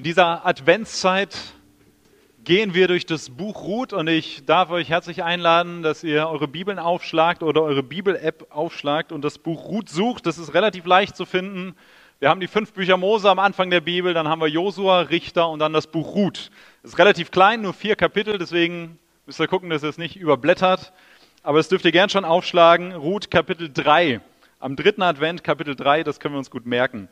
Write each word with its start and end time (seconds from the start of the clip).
In 0.00 0.04
dieser 0.04 0.46
Adventszeit 0.46 1.36
gehen 2.42 2.72
wir 2.72 2.88
durch 2.88 3.04
das 3.04 3.28
Buch 3.28 3.64
Ruth 3.64 3.92
und 3.92 4.08
ich 4.08 4.46
darf 4.46 4.70
euch 4.70 4.88
herzlich 4.88 5.22
einladen, 5.22 5.82
dass 5.82 6.02
ihr 6.02 6.26
eure 6.26 6.48
Bibeln 6.48 6.78
aufschlagt 6.78 7.42
oder 7.42 7.62
eure 7.62 7.82
Bibel-App 7.82 8.46
aufschlagt 8.48 9.12
und 9.12 9.22
das 9.22 9.36
Buch 9.36 9.66
Ruth 9.66 9.90
sucht. 9.90 10.24
Das 10.24 10.38
ist 10.38 10.54
relativ 10.54 10.86
leicht 10.86 11.16
zu 11.16 11.26
finden. 11.26 11.74
Wir 12.18 12.30
haben 12.30 12.40
die 12.40 12.46
fünf 12.46 12.72
Bücher 12.72 12.96
Mose 12.96 13.28
am 13.28 13.38
Anfang 13.38 13.68
der 13.68 13.82
Bibel, 13.82 14.14
dann 14.14 14.26
haben 14.26 14.40
wir 14.40 14.48
Josua, 14.48 15.00
Richter 15.00 15.50
und 15.50 15.58
dann 15.58 15.74
das 15.74 15.86
Buch 15.86 16.14
Ruth. 16.14 16.50
Das 16.82 16.92
ist 16.92 16.98
relativ 16.98 17.30
klein, 17.30 17.60
nur 17.60 17.74
vier 17.74 17.94
Kapitel, 17.94 18.38
deswegen 18.38 18.98
müsst 19.26 19.38
ihr 19.38 19.48
gucken, 19.48 19.68
dass 19.68 19.82
ihr 19.82 19.90
es 19.90 19.98
nicht 19.98 20.16
überblättert. 20.16 20.94
Aber 21.42 21.58
das 21.58 21.68
dürft 21.68 21.84
ihr 21.84 21.92
gern 21.92 22.08
schon 22.08 22.24
aufschlagen. 22.24 22.94
Ruth 22.94 23.30
Kapitel 23.30 23.70
3. 23.70 24.22
Am 24.60 24.76
dritten 24.76 25.02
Advent 25.02 25.44
Kapitel 25.44 25.76
3, 25.76 26.04
das 26.04 26.20
können 26.20 26.32
wir 26.32 26.38
uns 26.38 26.50
gut 26.50 26.64
merken. 26.64 27.10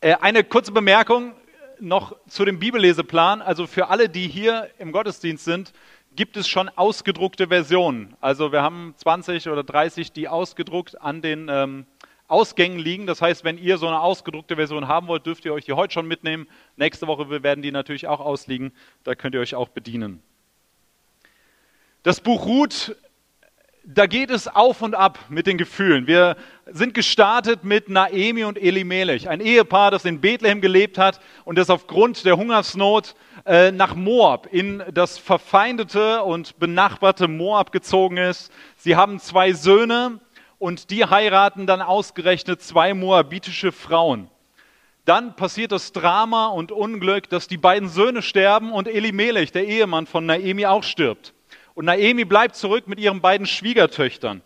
Äh, 0.00 0.16
eine 0.20 0.42
kurze 0.42 0.72
Bemerkung 0.72 1.32
noch 1.80 2.16
zu 2.28 2.44
dem 2.44 2.58
Bibelleseplan. 2.58 3.42
Also 3.42 3.66
für 3.66 3.88
alle, 3.88 4.08
die 4.08 4.28
hier 4.28 4.70
im 4.78 4.92
Gottesdienst 4.92 5.44
sind, 5.44 5.72
gibt 6.14 6.36
es 6.36 6.48
schon 6.48 6.68
ausgedruckte 6.70 7.48
Versionen. 7.48 8.16
Also 8.20 8.52
wir 8.52 8.62
haben 8.62 8.94
20 8.96 9.48
oder 9.48 9.62
30, 9.62 10.12
die 10.12 10.28
ausgedruckt 10.28 11.00
an 11.00 11.22
den 11.22 11.48
ähm, 11.50 11.86
Ausgängen 12.28 12.78
liegen. 12.78 13.06
Das 13.06 13.22
heißt, 13.22 13.44
wenn 13.44 13.58
ihr 13.58 13.78
so 13.78 13.86
eine 13.86 14.00
ausgedruckte 14.00 14.56
Version 14.56 14.88
haben 14.88 15.06
wollt, 15.06 15.26
dürft 15.26 15.44
ihr 15.44 15.52
euch 15.52 15.64
die 15.64 15.74
heute 15.74 15.92
schon 15.92 16.08
mitnehmen. 16.08 16.48
Nächste 16.76 17.06
Woche 17.06 17.42
werden 17.42 17.62
die 17.62 17.70
natürlich 17.70 18.08
auch 18.08 18.20
ausliegen. 18.20 18.72
Da 19.04 19.14
könnt 19.14 19.34
ihr 19.34 19.40
euch 19.40 19.54
auch 19.54 19.68
bedienen. 19.68 20.22
Das 22.02 22.20
Buch 22.20 22.46
Ruth, 22.46 22.96
da 23.84 24.06
geht 24.06 24.30
es 24.30 24.48
auf 24.48 24.82
und 24.82 24.94
ab 24.94 25.18
mit 25.28 25.46
den 25.46 25.58
Gefühlen. 25.58 26.06
Wir 26.06 26.36
sind 26.66 26.94
gestartet 26.94 27.64
mit 27.64 27.88
Naemi 27.88 28.44
und 28.44 28.58
Elimelech, 28.58 29.28
ein 29.28 29.40
Ehepaar, 29.40 29.90
das 29.90 30.04
in 30.04 30.20
Bethlehem 30.20 30.60
gelebt 30.60 30.98
hat 30.98 31.20
und 31.44 31.58
das 31.58 31.70
aufgrund 31.70 32.24
der 32.24 32.36
Hungersnot 32.36 33.14
äh, 33.44 33.70
nach 33.70 33.94
Moab, 33.94 34.48
in 34.50 34.82
das 34.92 35.16
verfeindete 35.16 36.22
und 36.22 36.58
benachbarte 36.58 37.28
Moab 37.28 37.70
gezogen 37.70 38.16
ist. 38.16 38.52
Sie 38.76 38.96
haben 38.96 39.20
zwei 39.20 39.52
Söhne, 39.52 40.20
und 40.58 40.90
die 40.90 41.04
heiraten 41.04 41.66
dann 41.66 41.82
ausgerechnet 41.82 42.62
zwei 42.62 42.94
moabitische 42.94 43.72
Frauen. 43.72 44.28
Dann 45.04 45.36
passiert 45.36 45.70
das 45.72 45.92
Drama 45.92 46.48
und 46.48 46.72
Unglück, 46.72 47.28
dass 47.28 47.46
die 47.46 47.58
beiden 47.58 47.88
Söhne 47.88 48.22
sterben 48.22 48.72
und 48.72 48.88
Elimelech, 48.88 49.52
der 49.52 49.66
Ehemann 49.66 50.06
von 50.06 50.26
Naemi, 50.26 50.66
auch 50.66 50.82
stirbt. 50.82 51.32
Und 51.74 51.84
Naemi 51.84 52.24
bleibt 52.24 52.56
zurück 52.56 52.88
mit 52.88 52.98
ihren 52.98 53.20
beiden 53.20 53.46
Schwiegertöchtern. 53.46 54.42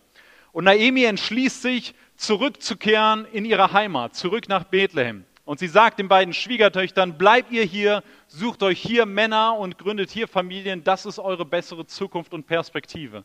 Und 0.52 0.64
Naemi 0.64 1.04
entschließt 1.04 1.62
sich, 1.62 1.94
zurückzukehren 2.20 3.24
in 3.32 3.44
ihre 3.44 3.72
Heimat, 3.72 4.14
zurück 4.14 4.48
nach 4.48 4.64
Bethlehem. 4.64 5.24
Und 5.46 5.58
sie 5.58 5.68
sagt 5.68 5.98
den 5.98 6.06
beiden 6.06 6.34
Schwiegertöchtern, 6.34 7.16
bleibt 7.16 7.50
ihr 7.50 7.64
hier, 7.64 8.04
sucht 8.28 8.62
euch 8.62 8.78
hier 8.78 9.06
Männer 9.06 9.56
und 9.56 9.78
gründet 9.78 10.10
hier 10.10 10.28
Familien, 10.28 10.84
das 10.84 11.06
ist 11.06 11.18
eure 11.18 11.44
bessere 11.44 11.86
Zukunft 11.86 12.34
und 12.34 12.46
Perspektive. 12.46 13.24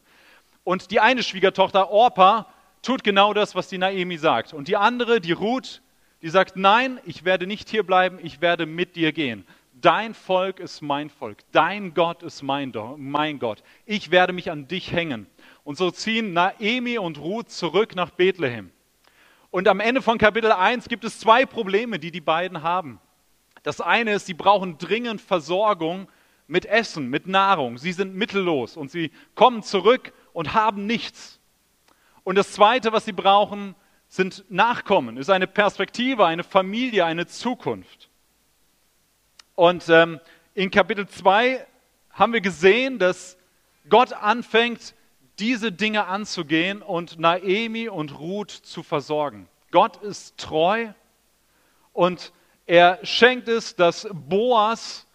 Und 0.64 0.92
die 0.92 1.02
eine 1.02 1.24
Schwiegertochter, 1.24 1.92
Orpa, 1.92 2.48
tut 2.82 3.04
genau 3.04 3.34
das, 3.34 3.54
was 3.54 3.68
die 3.68 3.78
Naemi 3.78 4.18
sagt. 4.18 4.54
Und 4.54 4.70
die 4.70 4.78
andere, 4.78 5.20
die 5.20 5.34
Ruth, 5.34 5.82
die 6.22 6.30
sagt, 6.30 6.56
nein, 6.56 7.00
ich 7.06 7.26
werde 7.26 7.48
nicht 7.48 7.70
hier 7.70 7.84
bleiben, 7.84 8.18
ich 8.24 8.42
werde 8.42 8.66
mit 8.66 8.96
dir 8.96 9.12
gehen. 9.12 9.46
Dein 9.74 10.14
Volk 10.14 10.60
ist 10.60 10.82
mein 10.82 11.10
Volk, 11.10 11.40
dein 11.52 11.94
Gott 11.94 12.24
ist 12.24 12.42
mein, 12.42 12.74
mein 12.98 13.40
Gott. 13.40 13.62
Ich 13.86 14.10
werde 14.10 14.32
mich 14.32 14.50
an 14.50 14.70
dich 14.70 14.94
hängen. 14.94 15.28
Und 15.66 15.78
so 15.78 15.92
ziehen 15.92 16.32
Naemi 16.32 16.98
und 16.98 17.20
Ruth 17.20 17.52
zurück 17.52 17.94
nach 17.96 18.10
Bethlehem. 18.10 18.72
Und 19.56 19.70
am 19.70 19.80
Ende 19.80 20.02
von 20.02 20.18
Kapitel 20.18 20.52
1 20.52 20.90
gibt 20.90 21.06
es 21.06 21.18
zwei 21.18 21.46
Probleme, 21.46 21.98
die 21.98 22.12
die 22.12 22.20
beiden 22.20 22.62
haben. 22.62 23.00
Das 23.64 23.80
eine 23.80 24.16
ist, 24.16 24.26
sie 24.26 24.34
brauchen 24.34 24.78
dringend 24.78 25.22
Versorgung 25.22 26.10
mit 26.46 26.66
Essen, 26.66 27.10
mit 27.10 27.26
Nahrung. 27.26 27.78
Sie 27.78 27.94
sind 27.94 28.16
mittellos 28.16 28.76
und 28.76 28.92
sie 28.92 29.12
kommen 29.34 29.64
zurück 29.64 30.12
und 30.34 30.54
haben 30.54 30.86
nichts. 30.86 31.40
Und 32.26 32.36
das 32.36 32.52
Zweite, 32.52 32.92
was 32.92 33.06
sie 33.06 33.14
brauchen, 33.14 33.76
sind 34.10 34.44
Nachkommen, 34.50 35.16
ist 35.16 35.30
eine 35.30 35.48
Perspektive, 35.48 36.26
eine 36.26 36.44
Familie, 36.44 37.06
eine 37.06 37.26
Zukunft. 37.26 38.10
Und 39.56 39.88
ähm, 39.88 40.20
in 40.54 40.70
Kapitel 40.70 41.08
2 41.08 41.66
haben 42.12 42.34
wir 42.34 42.42
gesehen, 42.42 43.00
dass 43.00 43.38
Gott 43.88 44.12
anfängt, 44.12 44.96
diese 45.40 45.72
Dinge 45.72 46.08
anzugehen 46.08 46.82
und 46.82 47.20
Naemi 47.20 47.90
und 47.90 48.20
Ruth 48.20 48.52
zu 48.52 48.84
versorgen. 48.84 49.48
Gott 49.76 49.98
ist 49.98 50.38
treu 50.38 50.88
und 51.92 52.32
er 52.66 52.98
schenkt 53.04 53.50
es, 53.50 53.76
dass 53.76 54.08
Boas 54.14 55.06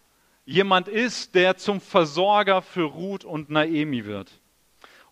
jemand 0.44 0.87
ist, 0.87 1.34
der 1.34 1.56
zum 1.56 1.81
Versorger 1.81 2.60
für 2.60 2.82
Ruth 2.82 3.25
und 3.25 3.49
Naemi 3.49 4.04
wird. 4.04 4.31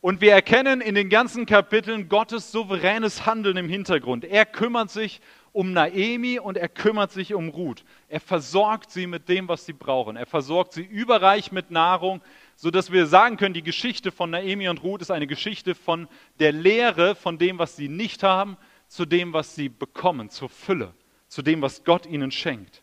Und 0.02 0.20
wir 0.20 0.32
erkennen 0.32 0.82
in 0.82 0.94
den 0.94 1.08
ganzen 1.08 1.46
Kapiteln 1.46 2.10
Gottes 2.10 2.52
souveränes 2.52 3.24
Handeln 3.24 3.56
im 3.56 3.70
Hintergrund. 3.70 4.26
Er 4.26 4.44
kümmert 4.44 4.90
sich 4.90 5.22
um 5.52 5.72
Naemi 5.72 6.38
und 6.38 6.58
er 6.58 6.68
kümmert 6.68 7.10
sich 7.10 7.32
um 7.32 7.48
Ruth. 7.48 7.84
Er 8.10 8.20
versorgt 8.20 8.90
sie 8.90 9.06
mit 9.06 9.30
dem, 9.30 9.48
was 9.48 9.64
sie 9.64 9.72
brauchen. 9.72 10.16
Er 10.16 10.26
versorgt 10.26 10.74
sie 10.74 10.84
überreich 10.84 11.52
mit 11.52 11.70
Nahrung, 11.70 12.20
sodass 12.54 12.92
wir 12.92 13.06
sagen 13.06 13.38
können, 13.38 13.54
die 13.54 13.62
Geschichte 13.62 14.12
von 14.12 14.28
Naemi 14.28 14.68
und 14.68 14.82
Ruth 14.82 15.00
ist 15.00 15.10
eine 15.10 15.26
Geschichte 15.26 15.74
von 15.74 16.06
der 16.38 16.52
Lehre, 16.52 17.14
von 17.14 17.38
dem, 17.38 17.58
was 17.58 17.76
sie 17.76 17.88
nicht 17.88 18.22
haben, 18.22 18.58
zu 18.88 19.04
dem, 19.06 19.32
was 19.32 19.54
sie 19.54 19.68
bekommen, 19.68 20.30
zur 20.30 20.48
Fülle, 20.48 20.94
zu 21.28 21.42
dem, 21.42 21.62
was 21.62 21.84
Gott 21.84 22.06
ihnen 22.06 22.30
schenkt. 22.30 22.82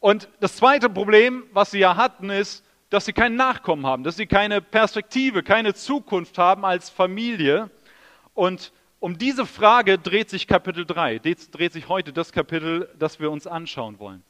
Und 0.00 0.28
das 0.40 0.56
zweite 0.56 0.88
Problem, 0.88 1.44
was 1.52 1.72
sie 1.72 1.80
ja 1.80 1.96
hatten, 1.96 2.30
ist, 2.30 2.64
dass 2.90 3.04
sie 3.04 3.12
kein 3.12 3.34
Nachkommen 3.34 3.84
haben, 3.86 4.04
dass 4.04 4.16
sie 4.16 4.26
keine 4.26 4.60
Perspektive, 4.60 5.42
keine 5.42 5.74
Zukunft 5.74 6.38
haben 6.38 6.64
als 6.64 6.88
Familie. 6.88 7.70
Und 8.34 8.72
um 9.00 9.18
diese 9.18 9.44
Frage 9.46 9.98
dreht 9.98 10.30
sich 10.30 10.46
Kapitel 10.46 10.86
3, 10.86 11.18
dreht 11.18 11.72
sich 11.72 11.88
heute 11.88 12.12
das 12.12 12.32
Kapitel, 12.32 12.88
das 12.98 13.18
wir 13.18 13.30
uns 13.30 13.46
anschauen 13.46 13.98
wollen. 13.98 14.22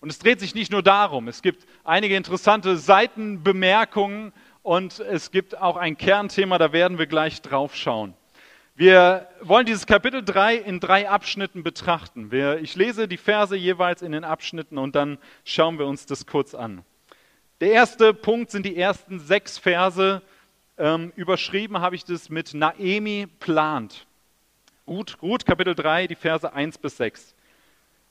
Und 0.00 0.10
es 0.10 0.18
dreht 0.18 0.40
sich 0.40 0.54
nicht 0.54 0.70
nur 0.70 0.82
darum, 0.82 1.26
es 1.26 1.42
gibt 1.42 1.66
einige 1.82 2.16
interessante 2.16 2.76
Seitenbemerkungen 2.76 4.32
und 4.62 5.00
es 5.00 5.30
gibt 5.30 5.58
auch 5.58 5.76
ein 5.76 5.96
Kernthema, 5.96 6.58
da 6.58 6.72
werden 6.72 6.98
wir 6.98 7.06
gleich 7.06 7.42
drauf 7.42 7.74
schauen. 7.74 8.14
Wir 8.78 9.26
wollen 9.40 9.64
dieses 9.64 9.86
Kapitel 9.86 10.22
3 10.22 10.56
in 10.56 10.80
drei 10.80 11.08
Abschnitten 11.08 11.62
betrachten. 11.62 12.30
ich 12.62 12.76
lese 12.76 13.08
die 13.08 13.16
Verse 13.16 13.56
jeweils 13.56 14.02
in 14.02 14.12
den 14.12 14.22
Abschnitten 14.22 14.76
und 14.76 14.94
dann 14.94 15.16
schauen 15.46 15.78
wir 15.78 15.86
uns 15.86 16.04
das 16.04 16.26
kurz 16.26 16.54
an. 16.54 16.84
Der 17.62 17.70
erste 17.72 18.12
Punkt 18.12 18.50
sind 18.50 18.66
die 18.66 18.76
ersten 18.76 19.18
sechs 19.18 19.56
Verse. 19.56 20.20
Ähm, 20.76 21.10
überschrieben 21.16 21.80
habe 21.80 21.96
ich 21.96 22.04
das 22.04 22.28
mit 22.28 22.52
Naemi 22.52 23.28
plant. 23.40 24.06
Ruth, 24.86 25.16
Ruth 25.22 25.46
Kapitel 25.46 25.74
3, 25.74 26.08
die 26.08 26.14
Verse 26.14 26.52
1 26.52 26.76
bis 26.76 26.98
6. 26.98 27.34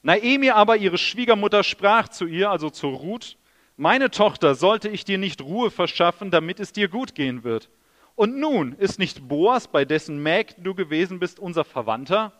Naemi 0.02 0.50
aber, 0.50 0.78
ihre 0.78 0.98
Schwiegermutter, 0.98 1.64
sprach 1.64 2.10
zu 2.10 2.26
ihr, 2.26 2.50
also 2.50 2.72
zu 2.72 2.88
Ruth, 2.88 3.38
meine 3.78 4.10
Tochter, 4.10 4.56
sollte 4.56 4.90
ich 4.90 5.06
dir 5.06 5.20
nicht 5.20 5.44
Ruhe 5.44 5.70
verschaffen, 5.70 6.32
damit 6.32 6.60
es 6.60 6.74
dir 6.74 6.88
gut 6.88 7.14
gehen 7.14 7.44
wird? 7.44 7.70
Und 8.16 8.38
nun, 8.38 8.74
ist 8.74 8.98
nicht 8.98 9.28
Boas, 9.28 9.68
bei 9.68 9.84
dessen 9.84 10.24
Mägd 10.24 10.56
du 10.60 10.74
gewesen 10.74 11.20
bist, 11.20 11.40
unser 11.40 11.66
Verwandter? 11.66 12.32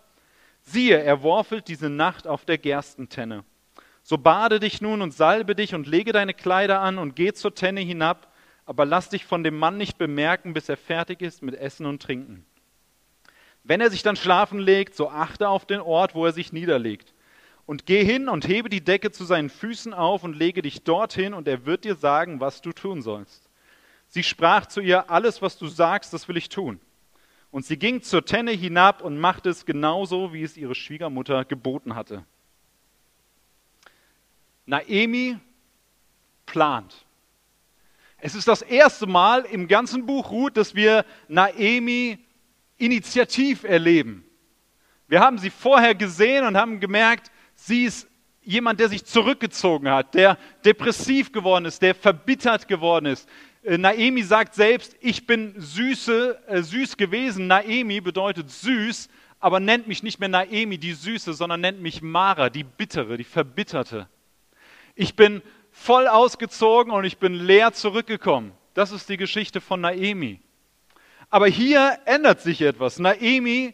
Siehe, 0.62 0.98
er 0.98 1.22
worfelt 1.22 1.68
diese 1.68 1.90
Nacht 1.90 2.28
auf 2.28 2.46
der 2.46 2.58
Gerstentenne. 2.58 3.44
So 4.02 4.18
bade 4.18 4.60
dich 4.60 4.82
nun 4.82 5.02
und 5.02 5.14
salbe 5.14 5.56
dich 5.56 5.76
und 5.76 5.88
lege 5.88 6.12
deine 6.12 6.34
Kleider 6.34 6.80
an 6.80 6.98
und 6.98 7.16
geh 7.16 7.34
zur 7.34 7.54
Tenne 7.54 7.82
hinab, 7.82 8.32
aber 8.66 8.86
lass 8.86 9.10
dich 9.10 9.26
von 9.26 9.44
dem 9.44 9.58
Mann 9.58 9.78
nicht 9.78 9.98
bemerken, 9.98 10.54
bis 10.54 10.70
er 10.70 10.78
fertig 10.78 11.22
ist 11.22 11.44
mit 11.44 11.56
Essen 11.56 11.86
und 11.86 12.02
Trinken. 12.02 12.46
Wenn 13.64 13.82
er 13.82 13.90
sich 13.90 14.04
dann 14.04 14.16
schlafen 14.16 14.60
legt, 14.60 14.96
so 14.96 15.10
achte 15.10 15.50
auf 15.50 15.66
den 15.66 15.82
Ort, 15.82 16.16
wo 16.16 16.26
er 16.26 16.32
sich 16.32 16.54
niederlegt. 16.54 17.14
Und 17.66 17.88
geh 17.88 18.04
hin 18.04 18.30
und 18.30 18.48
hebe 18.48 18.70
die 18.70 18.84
Decke 18.84 19.12
zu 19.12 19.26
seinen 19.26 19.50
Füßen 19.50 19.94
auf 19.94 20.24
und 20.24 20.36
lege 20.36 20.62
dich 20.62 20.84
dorthin, 20.84 21.34
und 21.34 21.48
er 21.48 21.66
wird 21.66 21.84
dir 21.84 21.96
sagen, 21.96 22.40
was 22.40 22.62
du 22.62 22.72
tun 22.72 23.02
sollst. 23.02 23.45
Sie 24.16 24.24
sprach 24.24 24.66
zu 24.68 24.80
ihr, 24.80 25.10
alles, 25.10 25.42
was 25.42 25.58
du 25.58 25.68
sagst, 25.68 26.14
das 26.14 26.30
will 26.30 26.38
ich 26.38 26.48
tun. 26.48 26.80
Und 27.52 27.66
sie 27.66 27.76
ging 27.76 28.02
zur 28.02 28.24
Tenne 28.24 28.52
hinab 28.52 29.02
und 29.02 29.20
machte 29.20 29.50
es 29.50 29.66
genauso, 29.66 30.32
wie 30.32 30.42
es 30.42 30.56
ihre 30.56 30.74
Schwiegermutter 30.74 31.44
geboten 31.44 31.96
hatte. 31.96 32.24
Naemi 34.66 35.38
plant. 36.46 37.06
Es 38.18 38.36
ist 38.36 38.48
das 38.48 38.62
erste 38.62 39.06
Mal 39.06 39.42
im 39.42 39.68
ganzen 39.68 40.06
Buch 40.06 40.32
Ruth, 40.32 40.56
dass 40.56 40.76
wir 40.76 41.04
Naemi 41.28 42.18
initiativ 42.78 43.66
erleben. 43.66 44.24
Wir 45.10 45.20
haben 45.20 45.40
sie 45.40 45.50
vorher 45.50 45.94
gesehen 45.94 46.46
und 46.46 46.56
haben 46.56 46.80
gemerkt, 46.80 47.32
sie 47.54 47.84
ist 47.84 48.08
jemand, 48.44 48.80
der 48.80 48.88
sich 48.88 49.04
zurückgezogen 49.04 49.90
hat, 49.90 50.14
der 50.14 50.38
depressiv 50.64 51.34
geworden 51.34 51.66
ist, 51.66 51.82
der 51.82 51.94
verbittert 51.94 52.70
geworden 52.70 53.08
ist. 53.08 53.28
Äh, 53.66 53.78
Naemi 53.80 54.22
sagt 54.22 54.54
selbst, 54.54 54.96
ich 55.02 55.26
bin 55.26 55.56
süße, 55.58 56.40
äh, 56.48 56.62
süß 56.62 56.98
gewesen. 56.98 57.48
Naemi 57.48 58.00
bedeutet 58.00 58.52
süß, 58.52 59.10
aber 59.40 59.60
nennt 59.60 59.88
mich 59.88 60.04
nicht 60.04 60.20
mehr 60.20 60.30
Naemi, 60.30 60.78
die 60.78 60.94
Süße, 60.94 61.34
sondern 61.34 61.62
nennt 61.62 61.82
mich 61.82 62.02
Mara, 62.02 62.50
die 62.50 62.64
Bittere, 62.64 63.18
die 63.18 63.24
Verbitterte. 63.24 64.08
Ich 64.94 65.16
bin 65.16 65.42
voll 65.72 66.08
ausgezogen 66.08 66.92
und 66.94 67.04
ich 67.06 67.18
bin 67.18 67.34
leer 67.34 67.74
zurückgekommen. 67.74 68.54
Das 68.76 68.92
ist 68.92 69.10
die 69.10 69.18
Geschichte 69.18 69.62
von 69.62 69.82
Naemi. 69.82 70.40
Aber 71.30 71.48
hier 71.48 71.98
ändert 72.06 72.42
sich 72.42 72.62
etwas. 72.62 73.00
Naemi 73.00 73.74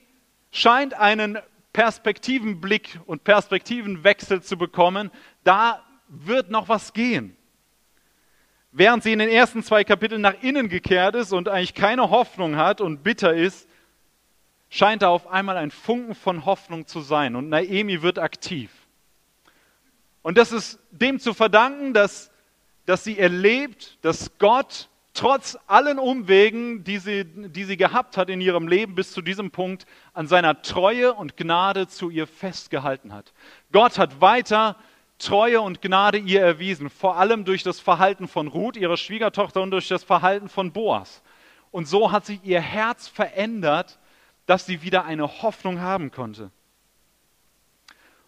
scheint 0.52 0.94
einen 0.94 1.38
Perspektivenblick 1.74 3.00
und 3.06 3.24
Perspektivenwechsel 3.24 4.42
zu 4.42 4.58
bekommen. 4.58 5.12
Da 5.44 5.84
wird 6.08 6.50
noch 6.50 6.70
was 6.70 6.94
gehen. 6.94 7.36
Während 8.72 9.04
sie 9.04 9.12
in 9.12 9.20
den 9.20 9.30
ersten 9.30 9.64
zwei 9.64 9.84
Kapiteln 9.84 10.22
nach 10.22 10.42
innen 10.42 10.70
gekehrt 10.70 11.16
ist 11.16 11.34
und 11.34 11.50
eigentlich 11.50 11.74
keine 11.74 12.10
Hoffnung 12.10 12.56
hat 12.56 12.80
und 12.80 13.04
bitter 13.04 13.34
ist, 13.34 13.68
scheint 14.70 15.02
da 15.02 15.10
auf 15.10 15.28
einmal 15.28 15.58
ein 15.58 15.72
Funken 15.72 16.16
von 16.16 16.46
Hoffnung 16.46 16.88
zu 16.88 17.02
sein 17.02 17.36
und 17.36 17.50
Naemi 17.50 18.02
wird 18.02 18.18
aktiv. 18.18 18.72
Und 20.22 20.38
das 20.38 20.54
ist 20.54 20.80
dem 20.92 21.20
zu 21.20 21.34
verdanken, 21.34 21.94
dass, 21.94 22.32
dass 22.86 23.04
sie 23.04 23.20
erlebt, 23.20 23.98
dass 24.02 24.38
Gott 24.38 24.88
trotz 25.14 25.58
allen 25.68 26.00
Umwegen, 26.00 26.86
die 26.86 26.98
sie, 26.98 27.26
die 27.26 27.66
sie 27.66 27.76
gehabt 27.76 28.16
hat 28.16 28.30
in 28.30 28.40
ihrem 28.40 28.70
Leben 28.70 28.96
bis 28.96 29.12
zu 29.12 29.22
diesem 29.22 29.52
Punkt, 29.52 29.86
an 30.14 30.28
seiner 30.28 30.62
Treue 30.62 31.14
und 31.14 31.36
Gnade 31.36 31.88
zu 31.88 32.10
ihr 32.10 32.28
festgehalten 32.28 33.12
hat. 33.12 33.34
Gott 33.74 33.98
hat 33.98 34.22
weiter 34.22 34.78
Treue 35.22 35.62
und 35.62 35.82
Gnade 35.82 36.18
ihr 36.18 36.42
erwiesen, 36.42 36.90
vor 36.90 37.18
allem 37.18 37.46
durch 37.46 37.64
das 37.64 37.80
Verhalten 37.80 38.28
von 38.28 38.48
Ruth, 38.48 38.76
ihrer 38.76 38.98
Schwiegertochter, 38.98 39.62
und 39.62 39.72
durch 39.72 39.88
das 39.88 40.04
Verhalten 40.04 40.50
von 40.50 40.72
Boas. 40.72 41.22
Und 41.72 41.88
so 41.88 42.12
hat 42.12 42.26
sich 42.26 42.40
ihr 42.44 42.62
Herz 42.62 43.08
verändert, 43.08 44.00
dass 44.46 44.66
sie 44.66 44.82
wieder 44.82 45.06
eine 45.06 45.42
Hoffnung 45.42 45.80
haben 45.80 46.12
konnte. 46.12 46.52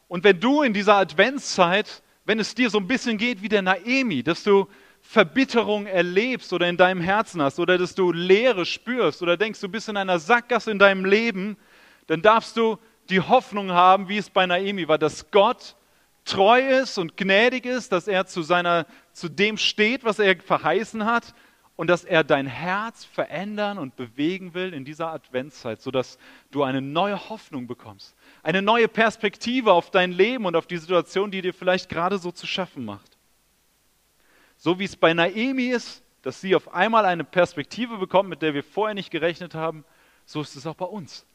Und 0.08 0.24
wenn 0.24 0.40
du 0.40 0.62
in 0.62 0.74
dieser 0.74 0.96
Adventszeit, 0.96 2.04
wenn 2.26 2.40
es 2.40 2.56
dir 2.56 2.70
so 2.70 2.78
ein 2.78 2.88
bisschen 2.88 3.18
geht 3.18 3.42
wie 3.42 3.50
der 3.50 3.62
Naemi, 3.62 4.24
dass 4.24 4.44
du 4.44 4.68
Verbitterung 5.02 5.86
erlebst 5.86 6.54
oder 6.54 6.70
in 6.70 6.78
deinem 6.78 7.02
Herzen 7.02 7.42
hast 7.42 7.60
oder 7.60 7.78
dass 7.78 7.94
du 7.94 8.12
Leere 8.12 8.66
spürst 8.66 9.22
oder 9.22 9.36
denkst, 9.36 9.60
du 9.60 9.68
bist 9.68 9.90
in 9.90 9.98
einer 9.98 10.20
Sackgasse 10.20 10.72
in 10.72 10.80
deinem 10.80 11.04
Leben, 11.04 11.58
dann 12.08 12.22
darfst 12.22 12.56
du 12.56 12.78
die 13.10 13.20
Hoffnung 13.20 13.72
haben, 13.72 14.08
wie 14.08 14.18
es 14.18 14.30
bei 14.30 14.46
Naemi 14.46 14.88
war, 14.88 14.98
dass 14.98 15.30
Gott 15.30 15.76
treu 16.26 16.60
ist 16.82 16.98
und 16.98 17.18
gnädig 17.18 17.66
ist, 17.66 17.92
dass 17.92 18.08
er 18.08 18.26
zu, 18.26 18.42
seiner, 18.42 18.86
zu 19.12 19.30
dem 19.30 19.58
steht, 19.58 20.04
was 20.04 20.20
er 20.20 20.38
verheißen 20.40 21.06
hat 21.06 21.34
und 21.76 21.88
dass 21.88 22.04
er 22.04 22.24
dein 22.24 22.46
Herz 22.46 23.04
verändern 23.04 23.78
und 23.78 23.96
bewegen 23.96 24.54
will 24.54 24.74
in 24.74 24.86
dieser 24.86 25.12
Adventszeit, 25.12 25.82
sodass 25.82 26.18
du 26.52 26.64
eine 26.64 26.82
neue 26.82 27.30
Hoffnung 27.30 27.68
bekommst, 27.68 28.16
eine 28.44 28.62
neue 28.62 28.88
Perspektive 28.88 29.74
auf 29.74 29.90
dein 29.90 30.12
Leben 30.12 30.46
und 30.46 30.56
auf 30.56 30.68
die 30.68 30.78
Situation, 30.78 31.32
die 31.32 31.42
dir 31.42 31.54
vielleicht 31.54 31.90
gerade 31.90 32.18
so 32.20 32.32
zu 32.32 32.48
schaffen 32.48 32.86
macht. 32.86 33.18
So 34.58 34.80
wie 34.80 34.86
es 34.86 34.96
bei 34.96 35.14
Naemi 35.14 35.68
ist, 35.68 36.04
dass 36.22 36.40
sie 36.40 36.56
auf 36.56 36.74
einmal 36.74 37.06
eine 37.06 37.24
Perspektive 37.24 37.98
bekommt, 37.98 38.30
mit 38.30 38.42
der 38.42 38.54
wir 38.54 38.64
vorher 38.64 38.94
nicht 38.94 39.12
gerechnet 39.12 39.56
haben, 39.56 39.84
so 40.26 40.42
ist 40.42 40.56
es 40.56 40.66
auch 40.66 40.76
bei 40.76 40.86
uns. 40.86 41.26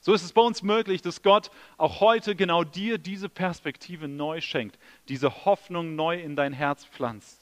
So 0.00 0.12
ist 0.14 0.22
es 0.22 0.32
bei 0.32 0.42
uns 0.42 0.62
möglich, 0.62 1.02
dass 1.02 1.22
Gott 1.22 1.50
auch 1.76 2.00
heute 2.00 2.36
genau 2.36 2.64
dir 2.64 2.98
diese 2.98 3.28
Perspektive 3.28 4.08
neu 4.08 4.40
schenkt, 4.40 4.78
diese 5.08 5.44
Hoffnung 5.44 5.96
neu 5.96 6.20
in 6.20 6.36
dein 6.36 6.52
Herz 6.52 6.84
pflanzt. 6.84 7.40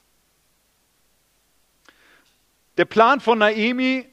Der 2.77 2.85
Plan 2.85 3.21
von 3.21 3.39
Naemi 3.39 4.07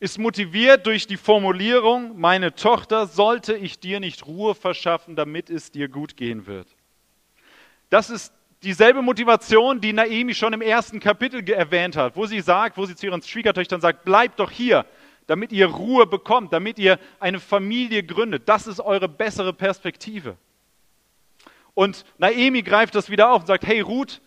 ist 0.00 0.18
motiviert 0.18 0.86
durch 0.86 1.06
die 1.06 1.16
Formulierung, 1.16 2.18
meine 2.18 2.54
Tochter, 2.54 3.06
sollte 3.06 3.54
ich 3.56 3.78
dir 3.78 4.00
nicht 4.00 4.26
Ruhe 4.26 4.54
verschaffen, 4.54 5.16
damit 5.16 5.48
es 5.48 5.70
dir 5.70 5.88
gut 5.88 6.16
gehen 6.16 6.46
wird. 6.46 6.68
Das 7.88 8.10
ist 8.10 8.32
dieselbe 8.62 9.02
Motivation, 9.02 9.80
die 9.80 9.92
Naemi 9.92 10.34
schon 10.34 10.52
im 10.52 10.62
ersten 10.62 11.00
Kapitel 11.00 11.48
erwähnt 11.48 11.96
hat, 11.96 12.16
wo 12.16 12.26
sie 12.26 12.40
sagt, 12.40 12.76
wo 12.76 12.84
sie 12.86 12.96
zu 12.96 13.06
ihren 13.06 13.22
Schwiegertöchtern 13.22 13.80
sagt, 13.80 14.04
bleibt 14.04 14.40
doch 14.40 14.50
hier, 14.50 14.84
damit 15.26 15.52
ihr 15.52 15.66
Ruhe 15.66 16.06
bekommt, 16.06 16.52
damit 16.52 16.78
ihr 16.78 16.98
eine 17.20 17.40
Familie 17.40 18.02
gründet. 18.02 18.48
Das 18.48 18.66
ist 18.66 18.80
eure 18.80 19.08
bessere 19.08 19.52
Perspektive. 19.52 20.36
Und 21.74 22.04
Naemi 22.18 22.62
greift 22.62 22.94
das 22.94 23.10
wieder 23.10 23.30
auf 23.30 23.42
und 23.42 23.46
sagt, 23.46 23.66
hey 23.66 23.80
Ruth, 23.80 24.20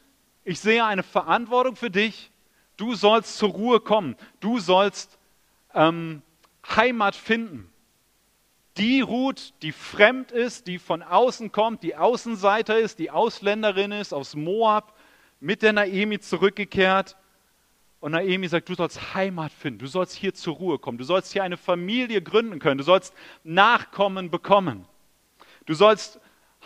ich 0.44 0.60
sehe 0.60 0.84
eine 0.84 1.04
Verantwortung 1.04 1.76
für 1.76 1.90
dich, 1.90 2.32
Du 2.78 2.94
sollst 2.94 3.38
zur 3.38 3.50
Ruhe 3.50 3.80
kommen. 3.80 4.16
Du 4.40 4.60
sollst 4.60 5.18
ähm, 5.74 6.22
Heimat 6.76 7.16
finden. 7.16 7.72
Die 8.78 9.02
Ruth, 9.02 9.56
die 9.64 9.72
fremd 9.72 10.32
ist, 10.32 10.68
die 10.68 10.78
von 10.78 11.02
außen 11.02 11.52
kommt, 11.52 11.82
die 11.82 11.96
Außenseiter 11.96 12.78
ist, 12.78 13.00
die 13.00 13.10
Ausländerin 13.10 13.92
ist, 13.92 14.14
aus 14.14 14.36
Moab, 14.36 14.96
mit 15.40 15.64
der 15.64 15.74
Naemi 15.74 16.20
zurückgekehrt. 16.20 17.18
Und 18.00 18.12
Naemi 18.12 18.48
sagt, 18.48 18.70
du 18.70 18.76
sollst 18.76 19.16
Heimat 19.16 19.52
finden, 19.52 19.80
du 19.80 19.88
sollst 19.88 20.16
hier 20.16 20.34
zur 20.34 20.56
Ruhe 20.56 20.78
kommen, 20.78 20.98
du 20.98 21.04
sollst 21.04 21.34
hier 21.34 21.44
eine 21.44 21.58
Familie 21.58 22.22
gründen 22.22 22.60
können, 22.60 22.78
du 22.78 22.84
sollst 22.84 23.14
Nachkommen 23.44 24.30
bekommen. 24.30 24.86
Du 25.66 25.74
sollst 25.74 26.20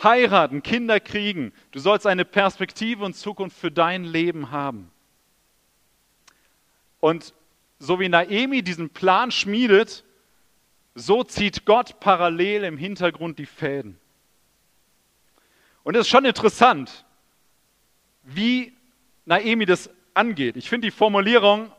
heiraten, 0.04 0.62
Kinder 0.62 1.00
kriegen, 1.00 1.54
du 1.72 1.80
sollst 1.80 2.06
eine 2.06 2.26
Perspektive 2.26 3.04
und 3.04 3.16
Zukunft 3.16 3.58
für 3.58 3.72
dein 3.72 4.04
Leben 4.04 4.52
haben. 4.52 4.92
Und 7.00 7.34
so 7.80 8.00
wie 8.00 8.10
Naemi 8.10 8.62
diesen 8.62 8.90
Plan 8.90 9.32
schmiedet, 9.32 10.04
so 10.94 11.24
zieht 11.24 11.66
Gott 11.66 12.00
parallel 12.00 12.64
im 12.66 12.78
Hintergrund 12.78 13.40
die 13.40 13.46
Fäden. 13.46 13.98
Und 15.84 15.96
es 15.96 16.02
ist 16.02 16.10
schon 16.10 16.26
interessant, 16.26 17.06
wie 18.24 18.74
Naemi 19.26 19.66
das 19.66 19.90
angeht. 20.14 20.58
Ich 20.58 20.70
finde 20.70 20.88
die 20.88 20.92
Formulierung 20.92 21.72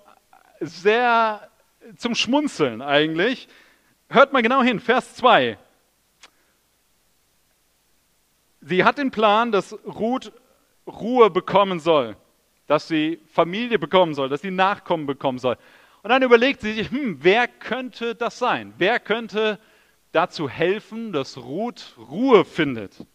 sehr 0.60 1.48
zum 1.96 2.14
Schmunzeln 2.14 2.82
eigentlich. 2.82 3.48
Hört 4.08 4.32
mal 4.32 4.42
genau 4.42 4.62
hin, 4.62 4.80
Vers 4.80 5.14
2. 5.16 5.58
Sie 8.60 8.84
hat 8.84 8.98
den 8.98 9.10
Plan, 9.10 9.52
dass 9.52 9.72
Ruth 9.84 10.32
Ruhe 10.86 11.30
bekommen 11.30 11.80
soll 11.80 12.16
dass 12.72 12.88
sie 12.88 13.20
Familie 13.26 13.78
bekommen 13.78 14.14
soll, 14.14 14.30
dass 14.30 14.40
sie 14.40 14.50
Nachkommen 14.50 15.04
bekommen 15.04 15.38
soll. 15.38 15.58
Und 16.02 16.08
dann 16.08 16.22
überlegt 16.22 16.62
sie 16.62 16.72
sich, 16.72 16.90
hm, 16.90 17.18
wer 17.20 17.46
könnte 17.46 18.14
das 18.14 18.38
sein? 18.38 18.72
Wer 18.78 18.98
könnte 18.98 19.58
dazu 20.12 20.48
helfen, 20.48 21.12
dass 21.12 21.36
Ruth 21.36 21.94
Ruhe 21.98 22.46
findet? 22.46 23.06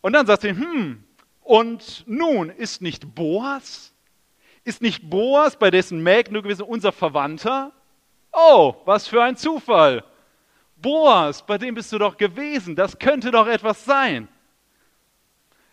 Und 0.00 0.12
dann 0.12 0.26
sagt 0.26 0.42
sie, 0.42 0.50
hm, 0.50 1.02
und 1.40 2.04
nun 2.06 2.50
ist 2.50 2.82
nicht 2.82 3.16
Boas? 3.16 3.92
Ist 4.66 4.82
nicht 4.82 5.08
Boas, 5.08 5.56
bei 5.56 5.70
dessen 5.70 6.02
Mägden 6.02 6.34
du 6.34 6.42
gewesen 6.42 6.62
unser 6.62 6.90
Verwandter? 6.90 7.70
Oh, 8.32 8.74
was 8.84 9.06
für 9.06 9.22
ein 9.22 9.36
Zufall. 9.36 10.02
Boas, 10.74 11.46
bei 11.46 11.56
dem 11.56 11.76
bist 11.76 11.92
du 11.92 11.98
doch 11.98 12.16
gewesen. 12.16 12.74
Das 12.74 12.98
könnte 12.98 13.30
doch 13.30 13.46
etwas 13.46 13.84
sein. 13.84 14.26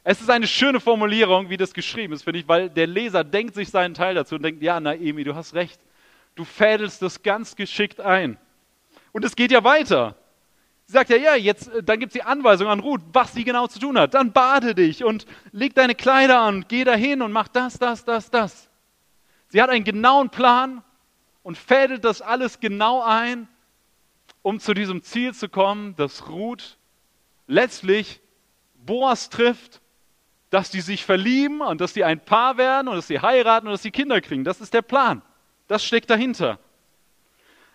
Es 0.03 0.21
ist 0.21 0.29
eine 0.29 0.45
schöne 0.45 0.79
Formulierung, 0.79 1.49
wie 1.49 1.57
das 1.57 1.73
geschrieben 1.73 2.13
ist, 2.13 2.23
finde 2.23 2.41
ich, 2.41 2.47
weil 2.47 2.69
der 2.69 2.85
Leser 2.85 3.23
denkt 3.23 3.55
sich 3.55 3.71
seinen 3.71 3.95
Teil 3.95 4.13
dazu 4.13 4.35
und 4.35 4.43
denkt, 4.43 4.61
ja, 4.61 4.79
Naemi, 4.79 5.23
du 5.23 5.33
hast 5.33 5.55
recht. 5.55 5.81
Du 6.35 6.45
fädelst 6.45 7.01
das 7.01 7.23
ganz 7.23 7.55
geschickt 7.55 7.99
ein. 7.99 8.37
Und 9.11 9.25
es 9.25 9.35
geht 9.35 9.51
ja 9.51 9.63
weiter. 9.63 10.15
Sie 10.85 10.93
sagt 10.93 11.09
ja, 11.09 11.17
ja, 11.17 11.33
jetzt, 11.33 11.67
äh, 11.69 11.81
dann 11.81 11.99
gibt 11.99 12.11
es 12.11 12.21
die 12.21 12.27
Anweisung 12.27 12.67
an 12.67 12.79
Ruth, 12.79 13.01
was 13.11 13.33
sie 13.33 13.43
genau 13.43 13.65
zu 13.65 13.79
tun 13.79 13.97
hat. 13.97 14.13
Dann 14.13 14.33
bade 14.33 14.75
dich 14.75 15.03
und 15.03 15.25
leg 15.51 15.73
deine 15.73 15.95
Kleider 15.95 16.41
an, 16.41 16.65
geh 16.67 16.83
dahin 16.83 17.23
und 17.23 17.31
mach 17.31 17.47
das, 17.47 17.79
das, 17.79 18.05
das, 18.05 18.29
das. 18.29 18.69
Sie 19.53 19.61
hat 19.61 19.69
einen 19.69 19.83
genauen 19.83 20.31
Plan 20.31 20.83
und 21.43 21.59
fädelt 21.59 22.03
das 22.05 22.23
alles 22.23 22.59
genau 22.59 23.03
ein, 23.03 23.47
um 24.41 24.59
zu 24.59 24.73
diesem 24.73 25.03
Ziel 25.03 25.35
zu 25.35 25.47
kommen, 25.47 25.95
dass 25.95 26.27
Ruth 26.27 26.79
letztlich 27.45 28.19
Boas 28.73 29.29
trifft 29.29 29.79
dass 30.49 30.71
die 30.71 30.81
sich 30.81 31.03
verlieben 31.03 31.61
und 31.61 31.81
dass 31.81 31.93
die 31.93 32.03
ein 32.03 32.19
Paar 32.19 32.57
werden 32.57 32.87
und 32.87 32.95
dass 32.95 33.07
sie 33.07 33.19
heiraten 33.19 33.67
und 33.67 33.73
dass 33.73 33.81
sie 33.81 33.91
Kinder 33.91 34.21
kriegen. 34.21 34.43
Das 34.43 34.59
ist 34.61 34.73
der 34.73 34.83
Plan. 34.83 35.23
Das 35.67 35.83
steckt 35.83 36.11
dahinter. 36.11 36.59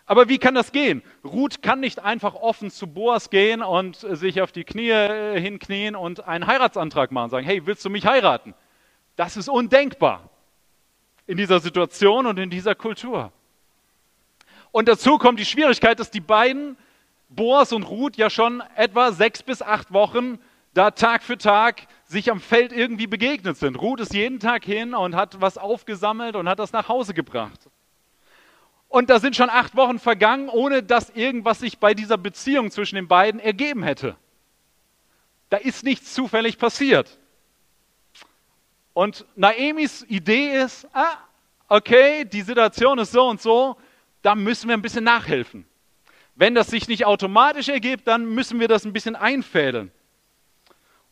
Aber 0.07 0.29
wie 0.29 0.39
kann 0.39 0.55
das 0.55 0.71
gehen? 0.71 1.03
Ruth 1.25 1.61
kann 1.61 1.81
nicht 1.81 1.99
einfach 1.99 2.35
offen 2.35 2.71
zu 2.71 2.87
Boas 2.87 3.31
gehen 3.31 3.63
und 3.63 3.97
sich 3.97 4.41
auf 4.41 4.53
die 4.53 4.63
Knie 4.63 4.91
äh, 4.91 5.41
hinknien 5.41 5.97
und 5.97 6.27
einen 6.27 6.47
Heiratsantrag 6.47 7.11
machen 7.11 7.31
sagen, 7.31 7.47
hey, 7.47 7.67
willst 7.67 7.85
du 7.85 7.91
mich 7.91 8.07
heiraten? 8.07 8.55
Das 9.17 9.37
ist 9.37 9.49
undenkbar 9.49 10.31
in 11.29 11.37
dieser 11.37 11.61
Situation 11.61 12.27
und 12.27 12.39
in 12.39 12.51
dieser 12.51 12.75
Kultur. 12.75 13.31
Und 14.73 14.89
dazu 14.89 15.19
kommt 15.19 15.39
die 15.39 15.45
Schwierigkeit, 15.45 16.01
dass 16.01 16.11
die 16.11 16.21
beiden, 16.21 16.77
Boas 17.29 17.73
und 17.73 17.85
Ruth, 17.85 18.17
ja 18.17 18.31
schon 18.31 18.63
etwa 18.75 19.13
sechs 19.13 19.43
bis 19.43 19.63
acht 19.63 19.93
Wochen 19.93 20.41
da 20.73 20.91
Tag 20.91 21.23
für 21.23 21.37
Tag 21.37 21.87
sich 22.05 22.31
am 22.31 22.41
Feld 22.41 22.73
irgendwie 22.73 23.07
begegnet 23.07 23.59
sind. 23.59 23.77
Ruth 23.77 24.01
ist 24.01 24.15
jeden 24.15 24.41
Tag 24.41 24.65
hin 24.65 24.95
und 24.95 25.15
hat 25.15 25.41
was 25.41 25.59
aufgesammelt 25.59 26.35
und 26.35 26.49
hat 26.49 26.59
das 26.59 26.73
nach 26.73 26.89
Hause 26.89 27.13
gebracht. 27.13 27.69
Und 28.89 29.11
da 29.11 29.21
sind 29.21 29.37
schon 29.37 29.51
acht 29.51 29.77
Wochen 29.77 29.99
vergangen, 29.99 30.49
ohne 30.49 30.83
dass 30.83 31.11
irgendwas 31.11 31.59
sich 31.59 31.79
bei 31.79 31.93
dieser 31.93 32.17
Beziehung 32.17 32.71
zwischen 32.71 32.95
den 32.95 33.09
beiden 33.09 33.39
ergeben 33.39 33.83
hätte. 33.83 34.17
Da 35.51 35.59
ist 35.59 35.85
nichts 35.85 36.15
zufällig 36.15 36.57
passiert. 36.57 37.19
Und 38.99 39.25
Naemis 39.37 40.05
Idee 40.09 40.61
ist, 40.61 40.85
ah, 40.93 41.19
okay, 41.69 42.25
die 42.25 42.43
Situation 42.43 42.99
ist 42.99 43.13
so 43.13 43.29
und 43.29 43.41
so, 43.41 43.77
da 44.23 44.35
müssen 44.35 44.67
wir 44.67 44.77
ein 44.77 44.83
bisschen 44.83 45.05
nachhelfen. 45.05 45.65
Wenn 46.35 46.57
das 46.57 46.67
sich 46.67 46.89
nicht 46.89 47.07
automatisch 47.07 47.69
ergibt, 47.69 48.09
dann 48.09 48.27
müssen 48.35 48.59
wir 48.59 48.67
das 48.67 48.85
ein 48.85 48.93
bisschen 48.93 49.15
einfädeln. 49.15 49.93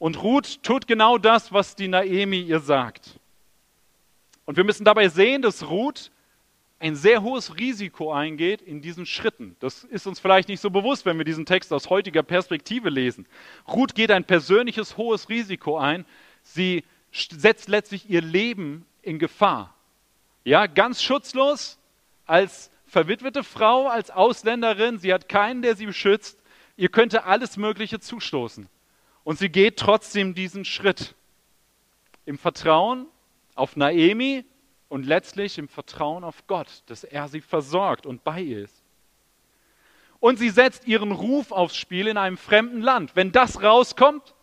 Und 0.01 0.21
Ruth 0.21 0.65
tut 0.65 0.89
genau 0.89 1.17
das, 1.17 1.53
was 1.53 1.77
die 1.77 1.87
Naemi 1.87 2.41
ihr 2.41 2.59
sagt. 2.59 3.21
Und 4.47 4.57
wir 4.57 4.65
müssen 4.65 4.85
dabei 4.85 5.09
sehen, 5.09 5.41
dass 5.41 5.71
Ruth 5.71 6.11
ein 6.81 6.97
sehr 6.97 7.23
hohes 7.23 7.57
Risiko 7.57 8.13
eingeht 8.13 8.63
in 8.63 8.83
diesen 8.83 9.07
Schritten. 9.07 9.55
Das 9.61 9.85
ist 9.85 10.09
uns 10.09 10.19
vielleicht 10.19 10.49
nicht 10.49 10.61
so 10.61 10.71
bewusst, 10.71 11.07
wenn 11.07 11.19
wir 11.19 11.25
diesen 11.25 11.47
Text 11.47 11.73
aus 11.73 11.89
heutiger 11.89 12.25
Perspektive 12.25 12.91
lesen. 12.91 13.29
Ruth 13.69 13.95
geht 13.95 14.11
ein 14.11 14.25
persönliches 14.25 14.97
hohes 14.97 15.29
Risiko 15.29 15.79
ein. 15.79 16.05
Sie 16.43 16.83
setzt 17.17 17.69
letztlich 17.69 18.09
ihr 18.09 18.23
Leben 18.23 18.87
in 19.03 19.19
Gefahr. 19.19 19.75
Ja, 20.45 20.67
ganz 20.67 21.03
schutzlos 21.03 21.79
als 22.27 22.71
verwitwete 22.87 23.45
Frau, 23.45 23.89
als 23.89 24.11
Ausländerin. 24.11 24.99
Sie 24.99 25.13
hat 25.13 25.29
keinen, 25.29 25.63
der 25.63 25.77
sie 25.77 25.87
beschützt. 25.87 26.39
Ihr 26.77 26.89
könnte 26.89 27.25
alles 27.25 27.57
Mögliche 27.57 28.01
zustoßen. 28.01 28.69
Und 29.25 29.39
sie 29.39 29.49
geht 29.49 29.79
trotzdem 29.79 30.35
diesen 30.35 30.65
Schritt 30.65 31.15
im 32.27 32.39
Vertrauen 32.39 33.07
auf 33.55 33.77
Naemi, 33.77 34.45
und 34.89 35.07
letztlich 35.07 35.59
im 35.59 35.69
Vertrauen 35.69 36.25
auf 36.25 36.47
Gott, 36.47 36.83
dass 36.87 37.05
er 37.05 37.29
sie 37.29 37.41
versorgt 37.41 38.07
und 38.07 38.25
bei 38.25 38.41
ihr 38.41 38.65
ist. 38.65 38.83
Und 40.21 40.39
sie 40.39 40.51
setzt 40.51 40.87
ihren 40.87 41.13
Ruf 41.13 41.53
aufs 41.53 41.77
Spiel 41.77 42.07
in 42.07 42.17
einem 42.17 42.39
fremden 42.39 42.81
Land. 42.81 43.15
Wenn 43.15 43.33
das 43.33 43.63
rauskommt, 43.63 44.35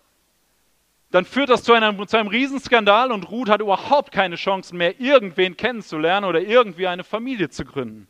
dann 1.14 1.26
führt 1.26 1.50
das 1.50 1.62
zu 1.62 1.74
einem, 1.74 2.08
zu 2.08 2.18
einem 2.18 2.28
Riesenskandal 2.28 3.12
und 3.12 3.30
Ruth 3.30 3.48
hat 3.48 3.62
überhaupt 3.62 4.12
keine 4.12 4.36
Chancen 4.36 4.78
mehr, 4.78 5.00
irgendwen 5.00 5.56
kennenzulernen 5.56 6.26
oder 6.26 6.42
irgendwie 6.42 6.88
eine 6.88 7.04
Familie 7.04 7.50
zu 7.50 7.66
gründen. 7.66 8.08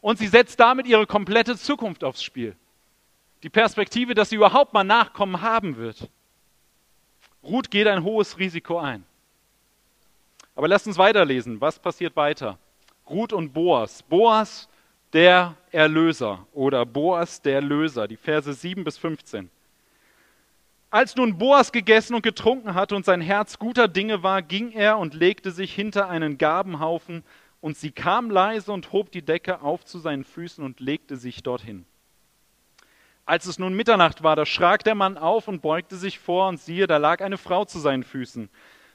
Und 0.00 0.18
sie 0.18 0.26
setzt 0.26 0.58
damit 0.58 0.88
ihre 0.88 1.06
komplette 1.06 1.56
Zukunft 1.56 2.02
aufs 2.02 2.24
Spiel. 2.24 2.56
Die 3.44 3.50
Perspektive, 3.50 4.14
dass 4.14 4.30
sie 4.30 4.36
überhaupt 4.36 4.74
mal 4.74 4.82
Nachkommen 4.82 5.42
haben 5.42 5.76
wird. 5.76 6.10
Ruth 7.44 7.70
geht 7.70 7.86
ein 7.86 8.02
hohes 8.02 8.36
Risiko 8.36 8.80
ein. 8.80 9.04
Aber 10.56 10.66
lasst 10.66 10.88
uns 10.88 10.98
weiterlesen. 10.98 11.60
Was 11.60 11.78
passiert 11.78 12.16
weiter? 12.16 12.58
Ruth 13.08 13.32
und 13.32 13.52
Boas. 13.52 14.02
Boas, 14.02 14.68
der 15.12 15.54
Erlöser 15.70 16.44
oder 16.52 16.84
Boas, 16.84 17.40
der 17.40 17.60
Löser. 17.60 18.08
Die 18.08 18.16
Verse 18.16 18.52
7 18.52 18.82
bis 18.82 18.98
15. 18.98 19.50
Als 20.94 21.16
nun 21.16 21.38
Boas 21.38 21.72
gegessen 21.72 22.14
und 22.14 22.22
getrunken 22.22 22.74
hatte 22.74 22.94
und 22.94 23.04
sein 23.04 23.20
Herz 23.20 23.58
guter 23.58 23.88
Dinge 23.88 24.22
war, 24.22 24.42
ging 24.42 24.70
er 24.70 24.96
und 24.98 25.12
legte 25.12 25.50
sich 25.50 25.74
hinter 25.74 26.08
einen 26.08 26.38
Gabenhaufen, 26.38 27.24
und 27.60 27.76
sie 27.76 27.90
kam 27.90 28.30
leise 28.30 28.70
und 28.70 28.92
hob 28.92 29.10
die 29.10 29.24
Decke 29.24 29.60
auf 29.60 29.84
zu 29.84 29.98
seinen 29.98 30.22
Füßen 30.22 30.62
und 30.62 30.78
legte 30.78 31.16
sich 31.16 31.42
dorthin. 31.42 31.84
Als 33.26 33.46
es 33.46 33.58
nun 33.58 33.74
Mitternacht 33.74 34.22
war, 34.22 34.36
da 34.36 34.46
schrak 34.46 34.84
der 34.84 34.94
Mann 34.94 35.18
auf 35.18 35.48
und 35.48 35.62
beugte 35.62 35.96
sich 35.96 36.20
vor, 36.20 36.46
und 36.46 36.60
siehe, 36.60 36.86
da 36.86 36.98
lag 36.98 37.22
eine 37.22 37.38
Frau 37.38 37.64
zu 37.64 37.80
seinen 37.80 38.04
Füßen. 38.04 38.48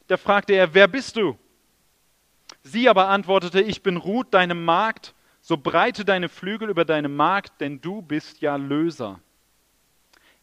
Da 0.07 0.15
fragte 0.15 0.53
er, 0.53 0.73
wer 0.73 0.87
bist 0.87 1.17
du? 1.17 1.37
Sie 2.63 2.87
aber 2.87 3.09
antwortete, 3.09 3.59
ich 3.59 3.83
bin 3.83 3.97
Ruth, 3.97 4.27
deine 4.31 4.55
Magd, 4.55 5.13
so 5.41 5.57
breite 5.57 6.05
deine 6.05 6.29
Flügel 6.29 6.69
über 6.69 6.85
deine 6.85 7.09
Magd, 7.09 7.59
denn 7.59 7.81
du 7.81 8.01
bist 8.01 8.39
ja 8.39 8.55
Löser. 8.55 9.19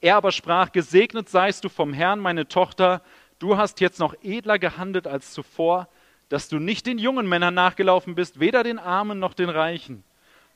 Er 0.07 0.15
aber 0.15 0.31
sprach, 0.31 0.71
gesegnet 0.71 1.29
seist 1.29 1.65
du 1.65 1.69
vom 1.69 1.93
Herrn, 1.93 2.21
meine 2.21 2.47
Tochter, 2.47 3.03
du 3.41 3.57
hast 3.57 3.81
jetzt 3.81 3.99
noch 3.99 4.15
edler 4.23 4.57
gehandelt 4.57 5.09
als 5.09 5.33
zuvor, 5.33 5.89
dass 6.29 6.49
du 6.49 6.61
nicht 6.61 6.87
den 6.87 6.99
jungen 6.99 7.29
Männern 7.29 7.55
nachgelaufen 7.55 8.15
bist, 8.15 8.39
weder 8.39 8.63
den 8.63 8.79
Armen 8.79 9.19
noch 9.19 9.35
den 9.35 9.49
Reichen. 9.49 10.05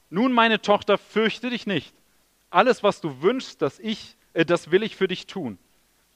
Nun, 0.08 0.32
meine 0.32 0.62
Tochter, 0.62 0.98
fürchte 0.98 1.50
dich 1.50 1.66
nicht. 1.66 1.92
Alles, 2.50 2.84
was 2.84 3.00
du 3.00 3.22
wünschst, 3.22 3.60
dass 3.60 3.80
ich, 3.80 4.16
äh, 4.34 4.44
das 4.44 4.70
will 4.70 4.84
ich 4.84 4.94
für 4.94 5.08
dich 5.08 5.26
tun. 5.26 5.58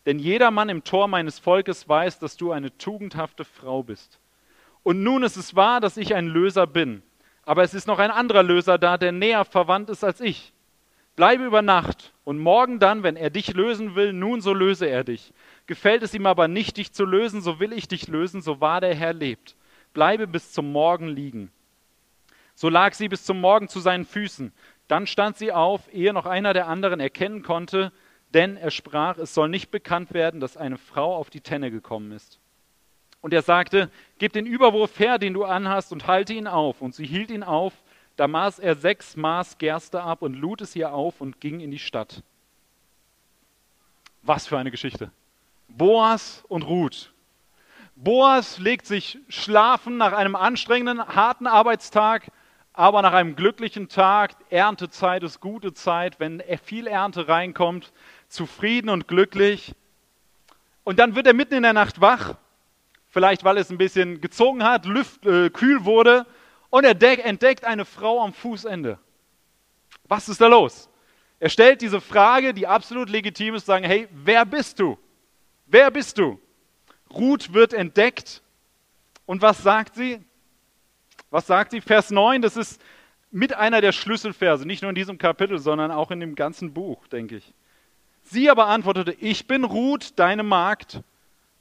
Denn 0.07 0.21
jeder 0.21 0.53
Mann 0.53 0.69
im 0.69 0.85
Tor 0.85 1.09
meines 1.09 1.41
Volkes 1.41 1.89
weiß, 1.89 2.21
dass 2.21 2.37
du 2.37 2.53
eine 2.53 2.79
tugendhafte 2.79 3.45
Frau 3.45 3.83
bist. 3.83 4.21
Und 4.85 5.03
nun 5.03 5.25
ist 5.25 5.37
es 5.37 5.57
wahr, 5.57 5.81
dass 5.81 5.97
ich 5.97 6.15
ein 6.15 6.29
Löser 6.29 6.69
bin. 6.69 7.03
Aber 7.43 7.65
es 7.65 7.75
ist 7.75 7.89
noch 7.89 7.99
ein 7.99 8.13
anderer 8.13 8.45
Löser 8.45 8.79
da, 8.79 8.97
der 8.97 9.11
näher 9.11 9.45
verwandt 9.45 9.91
ist 9.91 10.05
als 10.05 10.21
ich. 10.21 10.54
Bleibe 11.17 11.45
über 11.45 11.63
Nacht 11.63 12.13
und 12.25 12.39
morgen 12.39 12.81
dann, 12.81 13.03
wenn 13.03 13.17
er 13.17 13.31
dich 13.31 13.55
lösen 13.55 13.95
will, 13.95 14.13
nun 14.13 14.41
so 14.41 14.53
löse 14.53 14.87
er 14.87 15.05
dich. 15.05 15.33
Gefällt 15.67 16.03
es 16.03 16.15
ihm 16.15 16.27
aber 16.27 16.49
nicht, 16.49 16.77
dich 16.77 16.93
zu 16.93 17.05
lösen, 17.05 17.41
so 17.41 17.61
will 17.61 17.73
ich 17.73 17.87
dich 17.87 18.09
lösen, 18.09 18.43
so 18.43 18.61
wahr 18.61 18.81
der 18.81 18.95
Herr 18.95 19.13
lebt. 19.13 19.57
Bleibe 19.93 20.27
bis 20.27 20.53
zum 20.53 20.73
Morgen 20.73 21.09
liegen. 21.09 21.53
So 22.57 22.69
lag 22.69 22.95
sie 22.95 23.09
bis 23.09 23.25
zum 23.25 23.41
Morgen 23.41 23.69
zu 23.69 23.81
seinen 23.81 24.05
Füßen. 24.05 24.53
Dann 24.89 25.07
stand 25.07 25.37
sie 25.37 25.53
auf, 25.53 25.93
ehe 25.93 26.13
noch 26.13 26.27
einer 26.27 26.53
der 26.53 26.67
anderen 26.67 27.01
erkennen 27.01 27.43
konnte, 27.43 27.93
denn 28.33 28.57
er 28.57 28.73
sprach, 28.73 29.17
es 29.19 29.35
soll 29.35 29.49
nicht 29.49 29.71
bekannt 29.71 30.13
werden, 30.13 30.41
dass 30.41 30.57
eine 30.57 30.79
Frau 30.79 31.15
auf 31.15 31.31
die 31.31 31.41
Tenne 31.41 31.71
gekommen 31.71 32.11
ist. 32.11 32.41
Und 33.21 33.33
er 33.33 33.43
sagte, 33.43 33.91
gib 34.19 34.33
den 34.33 34.45
Überwurf 34.45 34.99
her, 34.99 35.19
den 35.19 35.33
du 35.33 35.45
anhast, 35.45 35.93
und 35.93 36.07
halte 36.07 36.35
ihn 36.35 36.47
auf. 36.47 36.83
Und 36.83 36.95
sie 36.95 37.07
hielt 37.07 37.31
ihn 37.31 37.43
auf. 37.43 37.73
Da 38.17 38.29
maß 38.29 38.59
er 38.59 38.77
sechs 38.77 39.17
Maß 39.17 39.59
Gerste 39.59 40.03
ab 40.03 40.23
und 40.23 40.35
lud 40.35 40.61
es 40.61 40.77
ihr 40.77 40.93
auf 40.93 41.21
und 41.21 41.41
ging 41.41 41.61
in 41.61 41.71
die 41.71 41.79
Stadt. 41.79 42.23
Was 44.23 44.47
für 44.47 44.59
eine 44.59 44.71
Geschichte. 44.71 45.11
Boas 45.69 46.45
und 46.49 46.63
Ruth. 46.63 47.13
Boas 47.97 48.59
legt 48.59 48.87
sich 48.87 49.19
schlafen 49.29 49.97
nach 49.97 50.13
einem 50.13 50.37
anstrengenden, 50.37 51.05
harten 51.07 51.47
Arbeitstag, 51.47 52.31
aber 52.73 53.03
nach 53.03 53.13
einem 53.13 53.37
glücklichen 53.37 53.89
Tag, 53.89 54.33
Erntezeit 54.51 55.23
ist 55.23 55.41
gute 55.41 55.75
Zeit, 55.75 56.19
wenn 56.19 56.43
viel 56.65 56.87
Ernte 56.87 57.29
reinkommt, 57.29 57.93
zufrieden 58.29 58.89
und 58.89 59.07
glücklich. 59.07 59.75
Und 60.83 60.99
dann 60.99 61.15
wird 61.15 61.27
er 61.27 61.35
mitten 61.35 61.55
in 61.55 61.63
der 61.63 61.73
Nacht 61.73 62.01
wach 62.01 62.37
vielleicht 63.15 63.45
weil 63.45 63.59
es 63.59 63.71
ein 63.71 63.79
bisschen 63.79 64.21
gezogen 64.21 64.65
hat, 64.65 64.87
lüft, 64.87 65.25
äh, 65.25 65.49
kühl 65.49 65.85
wurde 65.85 66.27
und 66.75 66.83
er 66.83 67.25
entdeckt 67.25 67.65
eine 67.65 67.85
Frau 67.85 68.21
am 68.21 68.33
Fußende. 68.33 68.99
Was 70.09 70.29
ist 70.29 70.41
da 70.41 70.49
los? 70.49 70.91
Er 71.39 71.49
stellt 71.49 71.81
diese 71.81 72.01
Frage, 72.01 72.53
die 72.53 72.67
absolut 72.67 73.09
legitim 73.09 73.55
ist, 73.55 73.67
sagen, 73.67 73.85
hey, 73.85 74.09
wer 74.11 74.45
bist 74.45 74.81
du? 74.81 74.99
Wer 75.67 75.93
bist 75.93 76.19
du? 76.19 76.41
Ruth 77.11 77.55
wird 77.55 77.75
entdeckt 77.75 78.43
und 79.25 79.41
was 79.41 79.63
sagt 79.63 79.95
sie? 79.95 80.21
Was 81.31 81.47
sagt 81.47 81.71
sie? 81.71 81.81
Vers 81.81 82.11
9, 82.11 82.43
das 82.43 82.57
ist 82.57 82.83
mit 83.31 83.55
einer 83.55 83.81
der 83.81 83.93
Schlüsselverse, 83.93 84.67
nicht 84.67 84.83
nur 84.83 84.89
in 84.89 84.97
diesem 84.97 85.17
Kapitel, 85.17 85.61
sondern 85.61 85.93
auch 85.93 86.11
in 86.11 86.19
dem 86.19 86.35
ganzen 86.35 86.75
Buch, 86.75 87.07
denke 87.07 87.37
ich. 87.37 87.55
Sie 88.25 88.51
aber 88.51 88.67
antwortete, 88.67 89.13
ich 89.21 89.47
bin 89.47 89.63
Ruth, 89.63 90.15
deine 90.17 90.43
Magd, 90.43 91.05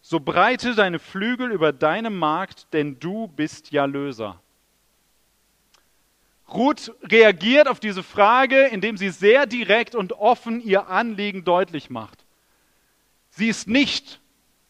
so 0.02 0.20
breite 0.20 0.74
deine 0.74 0.98
Flügel 0.98 1.52
über 1.52 1.72
deine 1.72 2.10
Magd, 2.10 2.74
denn 2.74 3.00
du 3.00 3.28
bist 3.28 3.72
ja 3.72 3.86
Löser. 3.86 4.40
Ruth 6.52 6.92
reagiert 7.04 7.68
auf 7.68 7.80
diese 7.80 8.04
Frage, 8.04 8.66
indem 8.66 8.98
sie 8.98 9.10
sehr 9.10 9.46
direkt 9.46 9.96
und 9.96 10.14
offen 10.14 10.62
ihr 10.62 10.88
Anliegen 10.88 11.44
deutlich 11.44 11.90
macht. 11.90 12.26
Sie 13.30 13.48
ist 13.48 13.68
nicht 13.68 14.20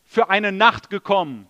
für 0.06 0.30
eine 0.30 0.51
Nacht 0.51 0.89
gekommen, 0.89 1.48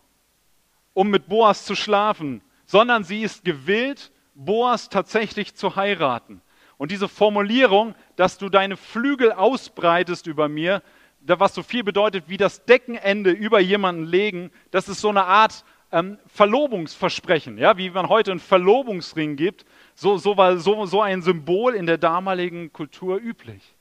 um 0.93 1.09
mit 1.09 1.27
Boas 1.27 1.65
zu 1.65 1.75
schlafen, 1.75 2.41
sondern 2.65 3.03
sie 3.03 3.21
ist 3.21 3.43
gewillt, 3.45 4.11
Boas 4.35 4.89
tatsächlich 4.89 5.55
zu 5.55 5.75
heiraten. 5.75 6.41
Und 6.77 6.91
diese 6.91 7.07
Formulierung, 7.07 7.93
dass 8.15 8.37
du 8.37 8.49
deine 8.49 8.77
Flügel 8.77 9.31
ausbreitest 9.31 10.27
über 10.27 10.49
mir, 10.49 10.81
was 11.21 11.53
so 11.53 11.63
viel 11.63 11.83
bedeutet 11.83 12.25
wie 12.27 12.37
das 12.37 12.65
Deckenende 12.65 13.31
über 13.31 13.59
jemanden 13.59 14.05
legen, 14.05 14.51
das 14.71 14.89
ist 14.89 14.99
so 14.99 15.09
eine 15.09 15.25
Art 15.25 15.63
ähm, 15.91 16.17
Verlobungsversprechen, 16.27 17.57
ja, 17.57 17.77
wie 17.77 17.89
man 17.89 18.09
heute 18.09 18.31
einen 18.31 18.39
Verlobungsring 18.39 19.35
gibt, 19.35 19.65
so, 19.95 20.17
so 20.17 20.37
war 20.37 20.57
so, 20.57 20.85
so 20.85 21.01
ein 21.01 21.21
Symbol 21.21 21.75
in 21.75 21.85
der 21.85 21.97
damaligen 21.97 22.73
Kultur 22.73 23.17
üblich. 23.17 23.75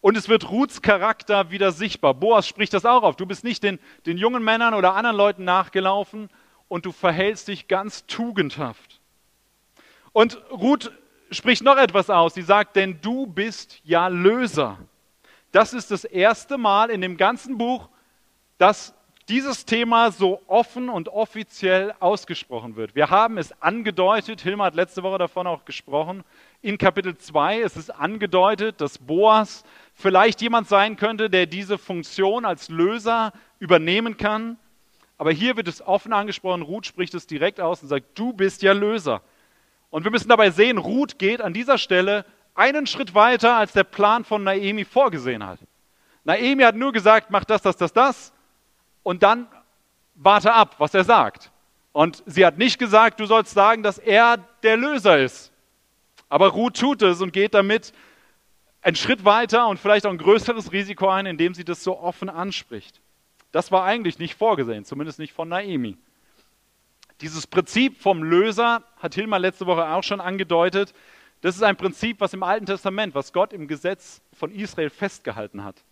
Und 0.00 0.16
es 0.16 0.28
wird 0.28 0.50
Ruths 0.50 0.80
Charakter 0.82 1.50
wieder 1.50 1.72
sichtbar. 1.72 2.14
Boas 2.14 2.46
spricht 2.46 2.72
das 2.72 2.84
auch 2.84 3.02
auf. 3.02 3.16
Du 3.16 3.26
bist 3.26 3.42
nicht 3.42 3.62
den, 3.62 3.78
den 4.06 4.16
jungen 4.16 4.44
Männern 4.44 4.74
oder 4.74 4.94
anderen 4.94 5.16
Leuten 5.16 5.44
nachgelaufen 5.44 6.30
und 6.68 6.86
du 6.86 6.92
verhältst 6.92 7.48
dich 7.48 7.66
ganz 7.66 8.06
tugendhaft. 8.06 9.00
Und 10.12 10.40
Ruth 10.50 10.92
spricht 11.30 11.62
noch 11.62 11.76
etwas 11.76 12.10
aus. 12.10 12.34
Sie 12.34 12.42
sagt, 12.42 12.76
denn 12.76 13.00
du 13.00 13.26
bist 13.26 13.80
ja 13.84 14.08
Löser. 14.08 14.78
Das 15.52 15.72
ist 15.72 15.90
das 15.90 16.04
erste 16.04 16.58
Mal 16.58 16.90
in 16.90 17.00
dem 17.00 17.16
ganzen 17.16 17.58
Buch, 17.58 17.88
dass 18.58 18.94
dieses 19.28 19.66
Thema 19.66 20.10
so 20.10 20.40
offen 20.46 20.88
und 20.88 21.08
offiziell 21.08 21.94
ausgesprochen 22.00 22.76
wird. 22.76 22.94
Wir 22.94 23.10
haben 23.10 23.36
es 23.36 23.52
angedeutet, 23.60 24.40
Hilmar 24.40 24.68
hat 24.68 24.74
letzte 24.74 25.02
Woche 25.02 25.18
davon 25.18 25.46
auch 25.46 25.64
gesprochen, 25.64 26.24
in 26.62 26.78
Kapitel 26.78 27.16
2 27.16 27.60
ist 27.60 27.76
es 27.76 27.90
angedeutet, 27.90 28.80
dass 28.80 28.98
Boas 28.98 29.64
vielleicht 29.92 30.40
jemand 30.40 30.66
sein 30.68 30.96
könnte, 30.96 31.28
der 31.28 31.46
diese 31.46 31.76
Funktion 31.76 32.44
als 32.44 32.68
Löser 32.70 33.32
übernehmen 33.58 34.16
kann. 34.16 34.56
Aber 35.18 35.30
hier 35.30 35.56
wird 35.56 35.68
es 35.68 35.86
offen 35.86 36.12
angesprochen, 36.12 36.62
Ruth 36.62 36.86
spricht 36.86 37.14
es 37.14 37.26
direkt 37.26 37.60
aus 37.60 37.82
und 37.82 37.88
sagt, 37.88 38.18
du 38.18 38.32
bist 38.32 38.62
ja 38.62 38.72
Löser. 38.72 39.20
Und 39.90 40.04
wir 40.04 40.10
müssen 40.10 40.28
dabei 40.28 40.50
sehen, 40.50 40.78
Ruth 40.78 41.18
geht 41.18 41.40
an 41.42 41.52
dieser 41.52 41.76
Stelle 41.76 42.24
einen 42.54 42.86
Schritt 42.86 43.14
weiter, 43.14 43.56
als 43.56 43.72
der 43.72 43.84
Plan 43.84 44.24
von 44.24 44.42
Naemi 44.42 44.84
vorgesehen 44.84 45.44
hat. 45.46 45.60
Naemi 46.24 46.62
hat 46.62 46.76
nur 46.76 46.92
gesagt, 46.92 47.30
mach 47.30 47.44
das, 47.44 47.62
das, 47.62 47.76
das, 47.76 47.92
das 47.92 48.32
und 49.02 49.22
dann 49.22 49.48
warte 50.14 50.52
ab, 50.52 50.76
was 50.78 50.94
er 50.94 51.04
sagt. 51.04 51.50
Und 51.92 52.22
sie 52.26 52.44
hat 52.44 52.58
nicht 52.58 52.78
gesagt, 52.78 53.20
du 53.20 53.26
sollst 53.26 53.52
sagen, 53.52 53.82
dass 53.82 53.98
er 53.98 54.38
der 54.62 54.76
Löser 54.76 55.18
ist. 55.18 55.52
Aber 56.28 56.48
Ruth 56.48 56.78
tut 56.78 57.02
es 57.02 57.20
und 57.20 57.32
geht 57.32 57.54
damit 57.54 57.92
einen 58.82 58.96
Schritt 58.96 59.24
weiter 59.24 59.66
und 59.68 59.78
vielleicht 59.78 60.06
auch 60.06 60.10
ein 60.10 60.18
größeres 60.18 60.72
Risiko 60.72 61.08
ein, 61.08 61.26
indem 61.26 61.54
sie 61.54 61.64
das 61.64 61.82
so 61.82 61.98
offen 61.98 62.28
anspricht. 62.28 63.00
Das 63.50 63.72
war 63.72 63.84
eigentlich 63.84 64.18
nicht 64.18 64.34
vorgesehen, 64.34 64.84
zumindest 64.84 65.18
nicht 65.18 65.32
von 65.32 65.48
Naemi. 65.48 65.96
Dieses 67.20 67.46
Prinzip 67.46 68.00
vom 68.00 68.22
Löser 68.22 68.84
hat 68.98 69.14
Hilmar 69.14 69.40
letzte 69.40 69.66
Woche 69.66 69.88
auch 69.88 70.04
schon 70.04 70.20
angedeutet. 70.20 70.94
Das 71.40 71.56
ist 71.56 71.62
ein 71.62 71.76
Prinzip, 71.76 72.20
was 72.20 72.34
im 72.34 72.42
Alten 72.42 72.66
Testament, 72.66 73.14
was 73.14 73.32
Gott 73.32 73.52
im 73.52 73.66
Gesetz 73.66 74.20
von 74.32 74.52
Israel 74.52 74.90
festgehalten 74.90 75.64
hat. 75.64 75.82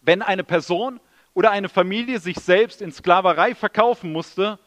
Wenn 0.00 0.22
eine 0.22 0.44
Person 0.44 1.00
oder 1.34 1.50
eine 1.50 1.68
Familie 1.68 2.18
sich 2.18 2.36
selbst 2.36 2.82
in 2.82 2.92
Sklaverei 2.92 3.54
verkaufen 3.54 4.12
musste, 4.12 4.58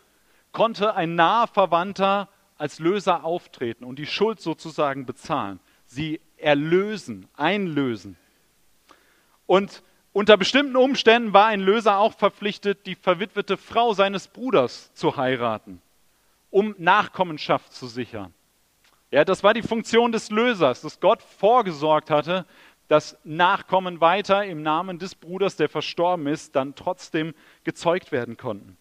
konnte 0.52 0.96
ein 0.96 1.16
naher 1.16 1.48
Verwandter 1.48 2.30
als 2.58 2.80
Löser 2.80 3.24
auftreten 3.24 3.84
und 3.84 4.00
die 4.00 4.06
Schuld 4.06 4.40
sozusagen 4.40 5.06
bezahlen, 5.06 5.60
sie 5.86 6.22
erlösen, 6.38 7.28
einlösen. 7.36 8.18
Und 9.46 9.84
unter 10.14 10.38
bestimmten 10.38 10.78
Umständen 10.78 11.34
war 11.34 11.48
ein 11.48 11.60
Löser 11.60 11.98
auch 11.98 12.14
verpflichtet, 12.14 12.86
die 12.86 12.96
verwitwete 12.96 13.58
Frau 13.58 13.94
seines 13.94 14.30
Bruders 14.30 14.94
zu 14.94 15.18
heiraten, 15.18 15.82
um 16.50 16.74
Nachkommenschaft 16.78 17.74
zu 17.74 17.88
sichern. 17.88 18.34
Ja, 19.12 19.24
das 19.24 19.44
war 19.44 19.54
die 19.54 19.62
Funktion 19.62 20.12
des 20.12 20.32
Lösers, 20.32 20.82
dass 20.82 21.00
Gott 21.00 21.22
vorgesorgt 21.22 22.10
hatte, 22.10 22.46
dass 22.88 23.18
Nachkommen 23.24 24.02
weiter 24.02 24.46
im 24.46 24.62
Namen 24.62 25.00
des 25.00 25.16
Bruders, 25.16 25.56
der 25.56 25.70
verstorben 25.70 26.28
ist, 26.28 26.56
dann 26.56 26.76
trotzdem 26.76 27.34
gezeugt 27.64 28.12
werden 28.12 28.38
konnten. 28.38 28.78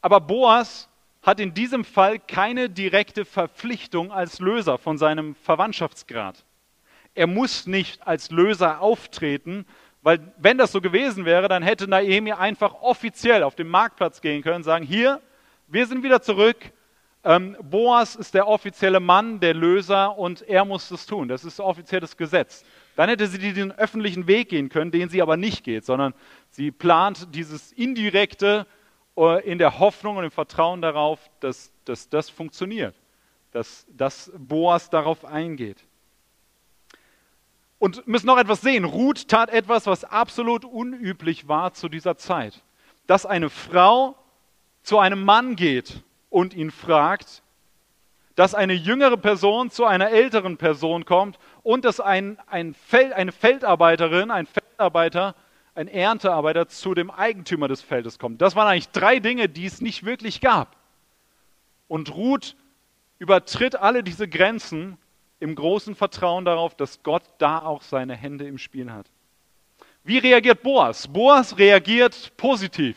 Aber 0.00 0.20
Boas 0.20 0.88
hat 1.22 1.40
in 1.40 1.52
diesem 1.52 1.84
Fall 1.84 2.18
keine 2.18 2.70
direkte 2.70 3.24
Verpflichtung 3.24 4.10
als 4.10 4.38
Löser 4.38 4.78
von 4.78 4.96
seinem 4.96 5.34
Verwandtschaftsgrad. 5.34 6.44
Er 7.14 7.26
muss 7.26 7.66
nicht 7.66 8.06
als 8.06 8.30
Löser 8.30 8.80
auftreten, 8.80 9.66
weil 10.02 10.32
wenn 10.38 10.56
das 10.56 10.72
so 10.72 10.80
gewesen 10.80 11.26
wäre, 11.26 11.48
dann 11.48 11.62
hätte 11.62 11.86
Naemi 11.86 12.32
einfach 12.32 12.80
offiziell 12.80 13.42
auf 13.42 13.54
den 13.54 13.68
Marktplatz 13.68 14.22
gehen 14.22 14.42
können 14.42 14.56
und 14.56 14.62
sagen, 14.62 14.86
hier, 14.86 15.20
wir 15.66 15.86
sind 15.86 16.02
wieder 16.02 16.22
zurück, 16.22 16.56
ähm, 17.22 17.56
Boas 17.60 18.16
ist 18.16 18.32
der 18.32 18.48
offizielle 18.48 18.98
Mann, 18.98 19.40
der 19.40 19.52
Löser 19.52 20.16
und 20.16 20.40
er 20.42 20.64
muss 20.64 20.88
das 20.88 21.04
tun. 21.04 21.28
Das 21.28 21.44
ist 21.44 21.60
offizielles 21.60 22.16
Gesetz. 22.16 22.64
Dann 23.00 23.08
hätte 23.08 23.28
sie 23.28 23.54
den 23.54 23.72
öffentlichen 23.72 24.26
Weg 24.26 24.50
gehen 24.50 24.68
können, 24.68 24.90
den 24.90 25.08
sie 25.08 25.22
aber 25.22 25.38
nicht 25.38 25.64
geht, 25.64 25.86
sondern 25.86 26.12
sie 26.50 26.70
plant 26.70 27.34
dieses 27.34 27.72
indirekte 27.72 28.66
äh, 29.16 29.42
in 29.50 29.56
der 29.56 29.78
Hoffnung 29.78 30.18
und 30.18 30.24
im 30.24 30.30
Vertrauen 30.30 30.82
darauf, 30.82 31.18
dass, 31.40 31.72
dass 31.86 32.10
das 32.10 32.28
funktioniert, 32.28 32.94
dass, 33.52 33.86
dass 33.88 34.30
Boas 34.36 34.90
darauf 34.90 35.24
eingeht. 35.24 35.78
Und 37.78 38.06
müssen 38.06 38.26
noch 38.26 38.36
etwas 38.36 38.60
sehen. 38.60 38.84
Ruth 38.84 39.28
tat 39.28 39.48
etwas, 39.48 39.86
was 39.86 40.04
absolut 40.04 40.66
unüblich 40.66 41.48
war 41.48 41.72
zu 41.72 41.88
dieser 41.88 42.18
Zeit. 42.18 42.62
Dass 43.06 43.24
eine 43.24 43.48
Frau 43.48 44.14
zu 44.82 44.98
einem 44.98 45.24
Mann 45.24 45.56
geht 45.56 46.02
und 46.28 46.52
ihn 46.52 46.70
fragt, 46.70 47.42
dass 48.40 48.54
eine 48.54 48.72
jüngere 48.72 49.18
Person 49.18 49.70
zu 49.70 49.84
einer 49.84 50.12
älteren 50.12 50.56
Person 50.56 51.04
kommt 51.04 51.38
und 51.62 51.84
dass 51.84 52.00
ein, 52.00 52.38
ein 52.46 52.72
Feld, 52.72 53.12
eine 53.12 53.32
Feldarbeiterin, 53.32 54.30
ein 54.30 54.46
Feldarbeiter, 54.46 55.34
ein 55.74 55.88
Erntearbeiter 55.88 56.66
zu 56.66 56.94
dem 56.94 57.10
Eigentümer 57.10 57.68
des 57.68 57.82
Feldes 57.82 58.18
kommt. 58.18 58.40
Das 58.40 58.56
waren 58.56 58.66
eigentlich 58.66 58.88
drei 58.88 59.18
Dinge, 59.20 59.50
die 59.50 59.66
es 59.66 59.82
nicht 59.82 60.06
wirklich 60.06 60.40
gab. 60.40 60.74
Und 61.86 62.14
Ruth 62.14 62.56
übertritt 63.18 63.76
alle 63.76 64.02
diese 64.02 64.26
Grenzen 64.26 64.96
im 65.38 65.54
großen 65.54 65.94
Vertrauen 65.94 66.46
darauf, 66.46 66.74
dass 66.74 67.02
Gott 67.02 67.24
da 67.36 67.58
auch 67.58 67.82
seine 67.82 68.16
Hände 68.16 68.46
im 68.46 68.56
Spiel 68.56 68.90
hat. 68.90 69.04
Wie 70.02 70.16
reagiert 70.16 70.62
Boas? 70.62 71.08
Boas 71.08 71.58
reagiert 71.58 72.32
positiv. 72.38 72.96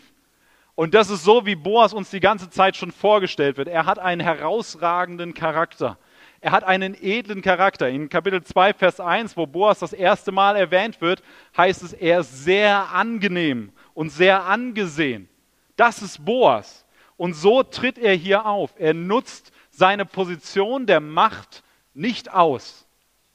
Und 0.76 0.94
das 0.94 1.10
ist 1.10 1.24
so, 1.24 1.46
wie 1.46 1.56
Boas 1.56 1.94
uns 1.94 2.10
die 2.10 2.20
ganze 2.20 2.50
Zeit 2.50 2.76
schon 2.76 2.92
vorgestellt 2.92 3.58
wird. 3.58 3.68
Er 3.68 3.86
hat 3.86 4.00
einen 4.00 4.22
herausragenden 4.22 5.34
Charakter. 5.34 5.98
Er 6.42 6.52
hat 6.52 6.64
einen 6.64 6.96
edlen 7.00 7.42
Charakter. 7.42 7.88
In 7.90 8.10
Kapitel 8.10 8.44
2, 8.44 8.74
Vers 8.74 9.00
1, 9.00 9.38
wo 9.38 9.46
Boas 9.46 9.80
das 9.80 9.94
erste 9.94 10.32
Mal 10.32 10.56
erwähnt 10.56 11.00
wird, 11.00 11.22
heißt 11.56 11.84
es, 11.84 11.94
er 11.94 12.22
ist 12.22 12.44
sehr 12.44 12.92
angenehm 12.92 13.72
und 13.94 14.10
sehr 14.10 14.46
angesehen. 14.46 15.30
Das 15.76 16.02
ist 16.02 16.26
Boas. 16.26 16.86
Und 17.18 17.34
so 17.34 17.62
tritt 17.62 18.00
er 18.00 18.16
hier 18.16 18.46
auf. 18.46 18.74
Er 18.78 18.96
nutzt 18.96 19.52
seine 19.70 20.06
Position 20.06 20.88
der 20.88 21.00
Macht 21.00 21.64
nicht 21.94 22.34
aus. 22.34 22.88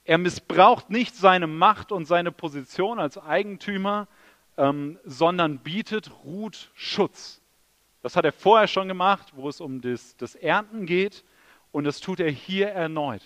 Er 0.04 0.18
missbraucht 0.18 0.90
nicht 0.90 1.14
seine 1.14 1.46
Macht 1.46 1.92
und 1.92 2.06
seine 2.06 2.32
Position 2.32 2.98
als 2.98 3.16
Eigentümer, 3.16 4.08
ähm, 4.58 4.98
sondern 5.04 5.58
bietet 5.58 6.10
Ruth 6.24 6.70
Schutz. 6.74 7.40
Das 8.02 8.16
hat 8.16 8.24
er 8.24 8.32
vorher 8.32 8.68
schon 8.68 8.88
gemacht, 8.88 9.32
wo 9.34 9.48
es 9.48 9.60
um 9.60 9.80
das, 9.80 10.16
das 10.16 10.34
Ernten 10.34 10.84
geht, 10.84 11.24
und 11.72 11.84
das 11.84 12.00
tut 12.00 12.20
er 12.20 12.30
hier 12.30 12.68
erneut. 12.68 13.22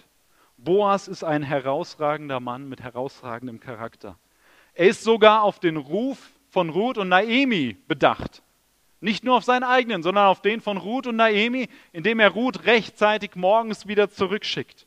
Boas 0.59 1.09
ist 1.09 1.25
ein 1.25 1.43
herausragender 1.43 2.41
Mann 2.41 2.69
mit 2.69 2.81
herausragendem 2.81 3.61
Charakter. 3.61 4.19
Er 4.75 4.89
ist 4.89 5.03
sogar 5.03 5.43
auf 5.43 5.59
den 5.59 5.77
Ruf 5.77 6.33
von 6.49 6.71
Ruth 6.71 6.99
und 6.99 7.09
Naemi 7.09 7.77
bedacht. 7.89 8.43
Nicht 9.01 9.25
nur 9.25 9.37
auf 9.37 9.45
seinen 9.45 9.65
eigenen, 9.65 10.03
sondern 10.03 10.27
auf 10.27 10.43
den 10.43 10.61
von 10.61 10.77
Ruth 10.77 11.09
und 11.09 11.17
Naemi, 11.17 11.69
indem 11.93 12.21
er 12.21 12.31
Ruth 12.31 12.67
rechtzeitig 12.67 13.35
morgens 13.35 13.89
wieder 13.89 14.11
zurückschickt. 14.11 14.87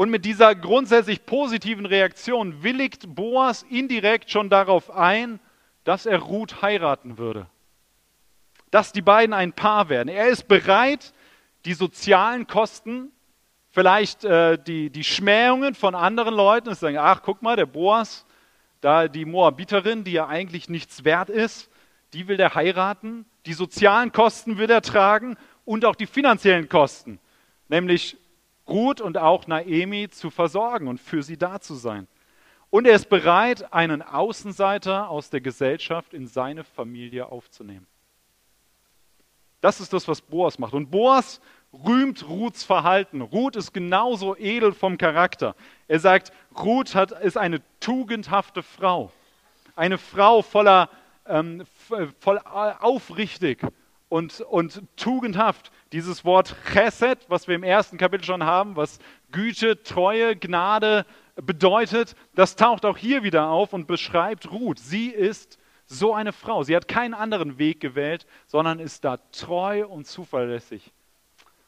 Und 0.00 0.08
mit 0.08 0.24
dieser 0.24 0.54
grundsätzlich 0.54 1.26
positiven 1.26 1.84
Reaktion 1.84 2.62
willigt 2.62 3.14
Boas 3.14 3.64
indirekt 3.64 4.30
schon 4.30 4.48
darauf 4.48 4.90
ein, 4.90 5.40
dass 5.84 6.06
er 6.06 6.20
Ruth 6.20 6.62
heiraten 6.62 7.18
würde. 7.18 7.44
Dass 8.70 8.92
die 8.92 9.02
beiden 9.02 9.34
ein 9.34 9.52
Paar 9.52 9.90
werden. 9.90 10.08
Er 10.08 10.28
ist 10.28 10.48
bereit, 10.48 11.12
die 11.66 11.74
sozialen 11.74 12.46
Kosten, 12.46 13.12
vielleicht 13.68 14.24
äh, 14.24 14.56
die, 14.56 14.88
die 14.88 15.04
Schmähungen 15.04 15.74
von 15.74 15.94
anderen 15.94 16.32
Leuten, 16.32 16.70
zu 16.70 16.80
sagen, 16.80 16.96
ach, 16.96 17.20
guck 17.22 17.42
mal, 17.42 17.56
der 17.56 17.66
Boas, 17.66 18.24
da 18.80 19.06
die 19.06 19.26
Moabiterin, 19.26 20.02
die 20.02 20.12
ja 20.12 20.26
eigentlich 20.26 20.70
nichts 20.70 21.04
wert 21.04 21.28
ist, 21.28 21.68
die 22.14 22.26
will 22.26 22.38
der 22.38 22.54
heiraten. 22.54 23.26
Die 23.44 23.52
sozialen 23.52 24.12
Kosten 24.12 24.56
will 24.56 24.70
er 24.70 24.80
tragen 24.80 25.36
und 25.66 25.84
auch 25.84 25.94
die 25.94 26.06
finanziellen 26.06 26.70
Kosten, 26.70 27.18
nämlich 27.68 28.16
Ruth 28.70 29.00
und 29.00 29.18
auch 29.18 29.46
Naemi 29.46 30.08
zu 30.08 30.30
versorgen 30.30 30.88
und 30.88 31.00
für 31.00 31.22
sie 31.22 31.36
da 31.36 31.60
zu 31.60 31.74
sein. 31.74 32.06
Und 32.70 32.86
er 32.86 32.94
ist 32.94 33.08
bereit, 33.08 33.72
einen 33.72 34.00
Außenseiter 34.00 35.10
aus 35.10 35.28
der 35.28 35.40
Gesellschaft 35.40 36.14
in 36.14 36.28
seine 36.28 36.62
Familie 36.62 37.26
aufzunehmen. 37.26 37.86
Das 39.60 39.80
ist 39.80 39.92
das, 39.92 40.08
was 40.08 40.22
Boas 40.22 40.58
macht. 40.58 40.72
Und 40.72 40.90
Boas 40.90 41.40
rühmt 41.72 42.26
Ruths 42.28 42.64
Verhalten. 42.64 43.20
Ruth 43.20 43.56
ist 43.56 43.72
genauso 43.72 44.36
edel 44.36 44.72
vom 44.72 44.98
Charakter. 44.98 45.54
Er 45.88 46.00
sagt, 46.00 46.32
Ruth 46.58 46.94
hat, 46.94 47.12
ist 47.12 47.36
eine 47.36 47.60
tugendhafte 47.80 48.62
Frau. 48.62 49.12
Eine 49.76 49.98
Frau 49.98 50.42
voller, 50.42 50.88
ähm, 51.26 51.64
voll 52.20 52.38
aufrichtig 52.38 53.60
und, 54.08 54.40
und 54.40 54.82
tugendhaft. 54.96 55.72
Dieses 55.92 56.24
Wort 56.24 56.54
Chesed, 56.72 57.18
was 57.28 57.48
wir 57.48 57.56
im 57.56 57.64
ersten 57.64 57.98
Kapitel 57.98 58.24
schon 58.24 58.44
haben, 58.44 58.76
was 58.76 59.00
Güte, 59.32 59.82
Treue, 59.82 60.36
Gnade 60.36 61.04
bedeutet, 61.34 62.14
das 62.34 62.54
taucht 62.54 62.84
auch 62.84 62.96
hier 62.96 63.24
wieder 63.24 63.48
auf 63.48 63.72
und 63.72 63.88
beschreibt 63.88 64.52
Ruth. 64.52 64.78
Sie 64.78 65.08
ist 65.08 65.58
so 65.86 66.14
eine 66.14 66.32
Frau. 66.32 66.62
Sie 66.62 66.76
hat 66.76 66.86
keinen 66.86 67.14
anderen 67.14 67.58
Weg 67.58 67.80
gewählt, 67.80 68.26
sondern 68.46 68.78
ist 68.78 69.04
da 69.04 69.16
treu 69.32 69.84
und 69.84 70.06
zuverlässig. 70.06 70.92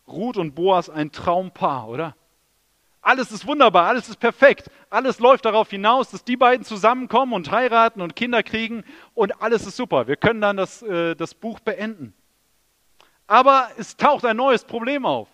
Ruth 0.06 0.36
und 0.36 0.54
Boas 0.54 0.88
ein 0.88 1.10
Traumpaar, 1.10 1.88
oder? 1.88 2.16
Alles 3.00 3.32
ist 3.32 3.48
wunderbar, 3.48 3.88
alles 3.88 4.08
ist 4.08 4.20
perfekt. 4.20 4.70
Alles 4.88 5.18
läuft 5.18 5.44
darauf 5.44 5.70
hinaus, 5.70 6.10
dass 6.10 6.22
die 6.22 6.36
beiden 6.36 6.64
zusammenkommen 6.64 7.32
und 7.32 7.50
heiraten 7.50 8.00
und 8.00 8.14
Kinder 8.14 8.44
kriegen 8.44 8.84
und 9.14 9.42
alles 9.42 9.66
ist 9.66 9.76
super. 9.76 10.06
Wir 10.06 10.16
können 10.16 10.40
dann 10.40 10.56
das, 10.56 10.82
äh, 10.82 11.16
das 11.16 11.34
Buch 11.34 11.58
beenden. 11.58 12.14
Aber 13.32 13.70
es 13.78 13.96
taucht 13.96 14.26
ein 14.26 14.36
neues 14.36 14.62
Problem 14.62 15.06
auf. 15.06 15.26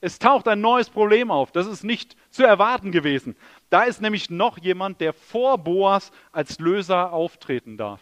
Es 0.00 0.18
taucht 0.18 0.48
ein 0.48 0.62
neues 0.62 0.88
Problem 0.88 1.30
auf. 1.30 1.52
Das 1.52 1.66
ist 1.66 1.84
nicht 1.84 2.16
zu 2.30 2.44
erwarten 2.44 2.92
gewesen. 2.92 3.36
Da 3.68 3.82
ist 3.82 4.00
nämlich 4.00 4.30
noch 4.30 4.56
jemand, 4.56 5.02
der 5.02 5.12
vor 5.12 5.58
Boas 5.58 6.12
als 6.32 6.58
Löser 6.60 7.12
auftreten 7.12 7.76
darf. 7.76 8.00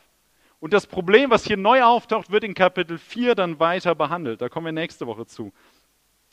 Und 0.60 0.72
das 0.72 0.86
Problem, 0.86 1.30
was 1.30 1.44
hier 1.44 1.56
neu 1.56 1.82
auftaucht, 1.82 2.30
wird 2.30 2.44
in 2.44 2.54
Kapitel 2.54 2.96
4 2.96 3.34
dann 3.34 3.58
weiter 3.58 3.96
behandelt. 3.96 4.40
Da 4.40 4.48
kommen 4.48 4.66
wir 4.66 4.72
nächste 4.72 5.08
Woche 5.08 5.26
zu. 5.26 5.52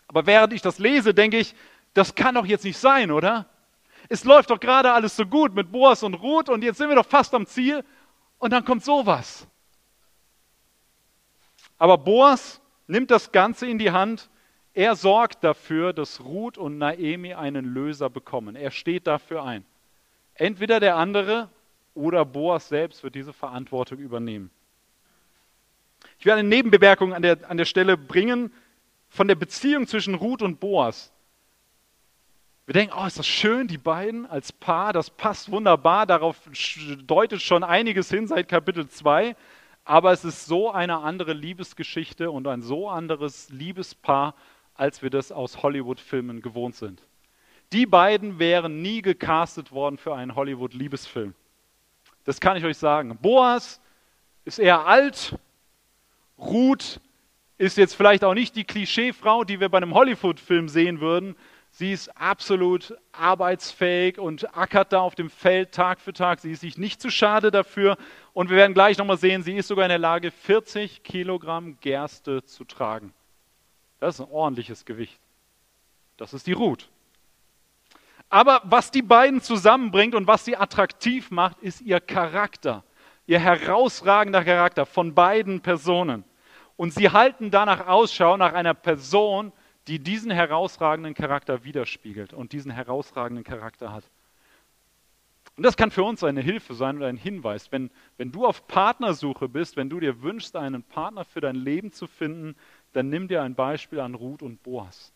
Aber 0.07 0.27
während 0.27 0.53
ich 0.53 0.61
das 0.61 0.77
lese, 0.77 1.15
denke 1.15 1.39
ich, 1.39 1.55
das 1.95 2.13
kann 2.13 2.35
doch 2.35 2.45
jetzt 2.45 2.65
nicht 2.65 2.77
sein, 2.77 3.09
oder? 3.09 3.47
Es 4.09 4.25
läuft 4.25 4.51
doch 4.51 4.59
gerade 4.59 4.93
alles 4.93 5.15
so 5.15 5.25
gut 5.25 5.55
mit 5.55 5.71
Boas 5.71 6.03
und 6.03 6.13
Ruth 6.13 6.49
und 6.49 6.63
jetzt 6.63 6.77
sind 6.77 6.89
wir 6.89 6.97
doch 6.97 7.07
fast 7.07 7.33
am 7.33 7.47
Ziel 7.47 7.83
und 8.37 8.53
dann 8.53 8.63
kommt 8.63 8.85
sowas. 8.85 9.47
Aber 11.79 11.97
Boas 11.97 12.61
nimmt 12.87 13.09
das 13.09 13.31
Ganze 13.31 13.65
in 13.67 13.79
die 13.79 13.91
Hand. 13.91 14.29
Er 14.73 14.95
sorgt 14.95 15.43
dafür, 15.43 15.93
dass 15.93 16.23
Ruth 16.23 16.57
und 16.57 16.77
Naemi 16.77 17.33
einen 17.33 17.65
Löser 17.65 18.09
bekommen. 18.09 18.55
Er 18.55 18.69
steht 18.69 19.07
dafür 19.07 19.43
ein. 19.43 19.65
Entweder 20.35 20.79
der 20.79 20.97
andere 20.97 21.49
oder 21.95 22.25
Boas 22.25 22.69
selbst 22.69 23.03
wird 23.03 23.15
diese 23.15 23.33
Verantwortung 23.33 23.97
übernehmen. 23.97 24.51
Ich 26.19 26.25
werde 26.25 26.39
eine 26.39 26.49
Nebenbemerkung 26.49 27.13
an 27.13 27.21
der, 27.21 27.49
an 27.49 27.57
der 27.57 27.65
Stelle 27.65 27.97
bringen 27.97 28.53
von 29.09 29.27
der 29.27 29.35
Beziehung 29.35 29.87
zwischen 29.87 30.15
Ruth 30.15 30.41
und 30.41 30.59
Boas. 30.59 31.11
Wir 32.65 32.73
denken, 32.73 32.93
oh, 32.95 33.05
ist 33.05 33.17
das 33.17 33.25
schön, 33.25 33.67
die 33.67 33.79
beiden 33.79 34.27
als 34.27 34.51
Paar, 34.51 34.93
das 34.93 35.09
passt 35.09 35.49
wunderbar, 35.49 36.05
darauf 36.05 36.37
deutet 37.03 37.41
schon 37.41 37.63
einiges 37.63 38.09
hin 38.09 38.27
seit 38.27 38.47
Kapitel 38.47 38.87
2, 38.87 39.35
aber 39.89 40.11
es 40.11 40.23
ist 40.23 40.45
so 40.45 40.69
eine 40.69 40.99
andere 40.99 41.33
Liebesgeschichte 41.33 42.29
und 42.29 42.45
ein 42.45 42.61
so 42.61 42.87
anderes 42.89 43.49
Liebespaar, 43.49 44.35
als 44.75 45.01
wir 45.01 45.09
das 45.09 45.31
aus 45.31 45.63
Hollywood-Filmen 45.63 46.43
gewohnt 46.43 46.75
sind. 46.75 47.01
Die 47.73 47.87
beiden 47.87 48.37
wären 48.37 48.83
nie 48.83 49.01
gecastet 49.01 49.71
worden 49.71 49.97
für 49.97 50.13
einen 50.13 50.35
Hollywood-Liebesfilm. 50.35 51.33
Das 52.23 52.39
kann 52.39 52.55
ich 52.55 52.65
euch 52.65 52.77
sagen. 52.77 53.17
Boas 53.19 53.81
ist 54.45 54.59
eher 54.59 54.85
alt, 54.85 55.39
Ruth 56.37 57.01
ist 57.57 57.75
jetzt 57.77 57.95
vielleicht 57.95 58.23
auch 58.23 58.35
nicht 58.35 58.55
die 58.55 58.65
Klischeefrau, 58.65 59.43
die 59.43 59.59
wir 59.59 59.69
bei 59.69 59.77
einem 59.77 59.95
Hollywood-Film 59.95 60.69
sehen 60.69 60.99
würden, 60.99 61.35
Sie 61.71 61.93
ist 61.93 62.09
absolut 62.17 62.95
arbeitsfähig 63.11 64.17
und 64.17 64.57
ackert 64.57 64.91
da 64.91 65.01
auf 65.01 65.15
dem 65.15 65.29
Feld 65.29 65.71
Tag 65.71 66.01
für 66.01 66.13
Tag. 66.13 66.39
Sie 66.39 66.51
ist 66.51 66.61
sich 66.61 66.77
nicht 66.77 67.01
zu 67.01 67.09
schade 67.09 67.51
dafür. 67.51 67.97
Und 68.33 68.49
wir 68.49 68.57
werden 68.57 68.73
gleich 68.73 68.97
nochmal 68.97 69.17
sehen, 69.17 69.43
sie 69.43 69.55
ist 69.55 69.67
sogar 69.67 69.85
in 69.85 69.89
der 69.89 69.99
Lage, 69.99 70.31
40 70.31 71.03
Kilogramm 71.03 71.77
Gerste 71.81 72.43
zu 72.43 72.63
tragen. 72.63 73.13
Das 73.99 74.15
ist 74.15 74.21
ein 74.21 74.31
ordentliches 74.31 74.85
Gewicht. 74.85 75.19
Das 76.17 76.33
ist 76.33 76.47
die 76.47 76.53
Ruth. 76.53 76.89
Aber 78.29 78.61
was 78.63 78.91
die 78.91 79.01
beiden 79.01 79.41
zusammenbringt 79.41 80.13
und 80.13 80.27
was 80.27 80.45
sie 80.45 80.55
attraktiv 80.55 81.31
macht, 81.31 81.59
ist 81.59 81.81
ihr 81.81 81.99
Charakter. 81.99 82.83
Ihr 83.25 83.39
herausragender 83.39 84.43
Charakter 84.43 84.85
von 84.85 85.13
beiden 85.15 85.61
Personen. 85.61 86.23
Und 86.77 86.93
sie 86.93 87.09
halten 87.09 87.51
danach 87.51 87.87
Ausschau 87.87 88.37
nach 88.37 88.53
einer 88.53 88.73
Person, 88.73 89.51
die 89.87 89.99
diesen 89.99 90.31
herausragenden 90.31 91.13
Charakter 91.13 91.63
widerspiegelt 91.63 92.33
und 92.33 92.53
diesen 92.53 92.71
herausragenden 92.71 93.43
Charakter 93.43 93.91
hat. 93.91 94.03
Und 95.59 95.63
das 95.63 95.75
kann 95.75 95.91
für 95.91 96.03
uns 96.03 96.23
eine 96.23 96.39
Hilfe 96.39 96.73
sein 96.73 96.95
oder 96.95 97.07
ein 97.07 97.17
Hinweis. 97.17 97.69
Wenn, 97.69 97.91
wenn 98.15 98.31
du 98.31 98.45
auf 98.45 98.65
Partnersuche 98.67 99.49
bist, 99.49 99.75
wenn 99.75 99.89
du 99.89 99.99
dir 99.99 100.21
wünschst, 100.21 100.55
einen 100.55 100.83
Partner 100.83 101.25
für 101.25 101.41
dein 101.41 101.55
Leben 101.55 101.91
zu 101.91 102.07
finden, 102.07 102.55
dann 102.93 103.09
nimm 103.09 103.27
dir 103.27 103.43
ein 103.43 103.55
Beispiel 103.55 103.99
an 103.99 104.15
Ruth 104.15 104.41
und 104.41 104.63
Boas. 104.63 105.11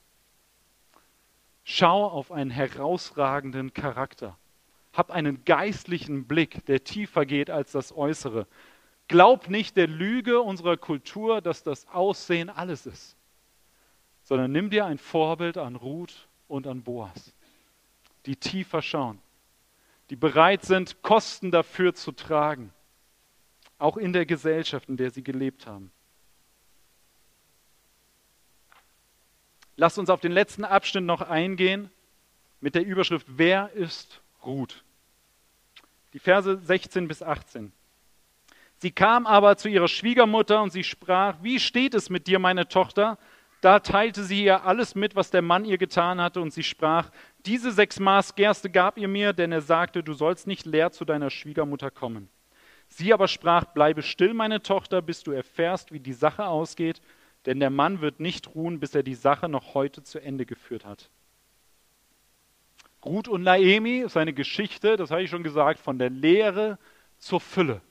Schau 1.63 2.05
auf 2.05 2.29
einen 2.29 2.51
herausragenden 2.51 3.73
Charakter. 3.73 4.37
Hab 4.91 5.11
einen 5.11 5.45
geistlichen 5.45 6.25
Blick, 6.25 6.65
der 6.65 6.83
tiefer 6.83 7.25
geht 7.25 7.49
als 7.49 7.71
das 7.71 7.95
Äußere. 7.95 8.45
Glaub 9.07 9.49
nicht 9.49 9.77
der 9.77 9.87
Lüge 9.87 10.41
unserer 10.41 10.75
Kultur, 10.75 11.39
dass 11.39 11.63
das 11.63 11.87
Aussehen 11.87 12.49
alles 12.49 12.85
ist 12.85 13.15
sondern 14.23 14.51
nimm 14.51 14.69
dir 14.69 14.85
ein 14.85 14.97
Vorbild 14.97 15.57
an 15.57 15.75
Ruth 15.75 16.27
und 16.47 16.67
an 16.67 16.81
Boas, 16.81 17.33
die 18.25 18.35
tiefer 18.35 18.81
schauen, 18.81 19.19
die 20.09 20.15
bereit 20.15 20.63
sind, 20.63 21.01
Kosten 21.01 21.51
dafür 21.51 21.93
zu 21.93 22.11
tragen, 22.11 22.71
auch 23.77 23.97
in 23.97 24.13
der 24.13 24.25
Gesellschaft, 24.25 24.89
in 24.89 24.97
der 24.97 25.11
sie 25.11 25.23
gelebt 25.23 25.65
haben. 25.67 25.91
Lasst 29.75 29.97
uns 29.97 30.09
auf 30.09 30.21
den 30.21 30.31
letzten 30.31 30.65
Abschnitt 30.65 31.03
noch 31.03 31.21
eingehen 31.21 31.89
mit 32.61 32.75
der 32.75 32.85
Überschrift 32.85 33.25
Wer 33.29 33.71
ist 33.73 34.21
Ruth? 34.45 34.83
Die 36.13 36.19
Verse 36.19 36.59
16 36.63 37.07
bis 37.07 37.23
18. 37.23 37.71
Sie 38.77 38.91
kam 38.91 39.25
aber 39.25 39.57
zu 39.57 39.69
ihrer 39.69 39.87
Schwiegermutter 39.87 40.61
und 40.61 40.71
sie 40.71 40.83
sprach, 40.83 41.37
wie 41.41 41.59
steht 41.59 41.93
es 41.93 42.09
mit 42.09 42.27
dir, 42.27 42.37
meine 42.37 42.67
Tochter? 42.67 43.17
Da 43.61 43.79
teilte 43.79 44.25
sie 44.25 44.43
ihr 44.43 44.65
alles 44.65 44.93
mit, 44.93 45.15
was 45.15 45.31
der 45.31 45.41
Mann 45.41 45.63
ihr 45.63 45.77
getan 45.77 46.19
hatte, 46.19 46.41
und 46.41 46.51
sie 46.51 46.63
sprach, 46.63 47.09
diese 47.45 47.71
sechs 47.71 47.99
Maß 47.99 48.35
Gerste 48.35 48.69
gab 48.69 48.97
ihr 48.97 49.07
mir, 49.07 49.33
denn 49.33 49.51
er 49.51 49.61
sagte, 49.61 50.03
du 50.03 50.13
sollst 50.13 50.47
nicht 50.47 50.65
leer 50.65 50.91
zu 50.91 51.05
deiner 51.05 51.29
Schwiegermutter 51.29 51.91
kommen. 51.91 52.29
Sie 52.87 53.13
aber 53.13 53.27
sprach, 53.27 53.65
bleibe 53.65 54.01
still, 54.01 54.33
meine 54.33 54.61
Tochter, 54.61 55.01
bis 55.01 55.23
du 55.23 55.31
erfährst, 55.31 55.91
wie 55.91 55.99
die 55.99 56.13
Sache 56.13 56.45
ausgeht, 56.45 57.01
denn 57.45 57.59
der 57.59 57.69
Mann 57.69 58.01
wird 58.01 58.19
nicht 58.19 58.55
ruhen, 58.55 58.79
bis 58.79 58.95
er 58.95 59.03
die 59.03 59.15
Sache 59.15 59.49
noch 59.49 59.73
heute 59.73 60.03
zu 60.03 60.19
Ende 60.19 60.45
geführt 60.45 60.85
hat. 60.85 61.09
Ruth 63.03 63.27
und 63.27 63.43
Naemi 63.43 63.99
ist 63.99 64.15
eine 64.15 64.33
Geschichte, 64.33 64.95
das 64.95 65.11
habe 65.11 65.23
ich 65.23 65.29
schon 65.29 65.43
gesagt, 65.43 65.79
von 65.79 65.99
der 65.99 66.09
Lehre 66.09 66.77
zur 67.17 67.41
Fülle. 67.41 67.81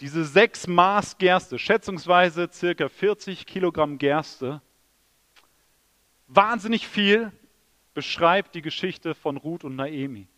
Diese 0.00 0.24
sechs 0.24 0.66
Maß 0.66 1.18
Gerste, 1.18 1.58
schätzungsweise 1.58 2.48
circa 2.52 2.88
40 2.88 3.46
Kilogramm 3.46 3.98
Gerste, 3.98 4.60
wahnsinnig 6.28 6.86
viel, 6.86 7.32
beschreibt 7.94 8.54
die 8.54 8.62
Geschichte 8.62 9.14
von 9.14 9.36
Ruth 9.36 9.64
und 9.64 9.76
Naemi. 9.76 10.28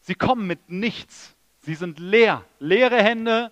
Sie 0.00 0.14
kommen 0.14 0.46
mit 0.46 0.68
nichts. 0.68 1.34
Sie 1.60 1.74
sind 1.74 1.98
leer, 1.98 2.44
leere 2.58 3.02
Hände, 3.02 3.50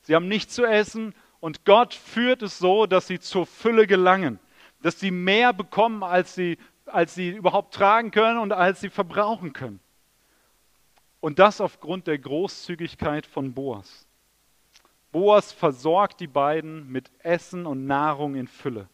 sie 0.00 0.14
haben 0.14 0.28
nichts 0.28 0.54
zu 0.54 0.64
essen 0.64 1.14
und 1.40 1.66
Gott 1.66 1.92
führt 1.92 2.40
es 2.42 2.58
so, 2.58 2.86
dass 2.86 3.06
sie 3.06 3.20
zur 3.20 3.44
Fülle 3.44 3.86
gelangen, 3.86 4.38
dass 4.80 4.98
sie 4.98 5.10
mehr 5.10 5.52
bekommen, 5.52 6.02
als 6.02 6.34
sie, 6.34 6.56
als 6.86 7.14
sie 7.14 7.28
überhaupt 7.30 7.74
tragen 7.74 8.10
können 8.12 8.38
und 8.38 8.52
als 8.52 8.80
sie 8.80 8.88
verbrauchen 8.88 9.52
können. 9.52 9.80
Und 11.20 11.38
das 11.38 11.60
aufgrund 11.60 12.06
der 12.06 12.18
Großzügigkeit 12.18 13.26
von 13.26 13.52
Boas. 13.52 14.06
Boas 15.12 15.52
versorgt 15.52 16.20
die 16.20 16.28
beiden 16.28 16.90
mit 16.90 17.10
Essen 17.18 17.66
und 17.66 17.84
Nahrung 17.84 18.36
in 18.36 18.48
Fülle. 18.48 18.88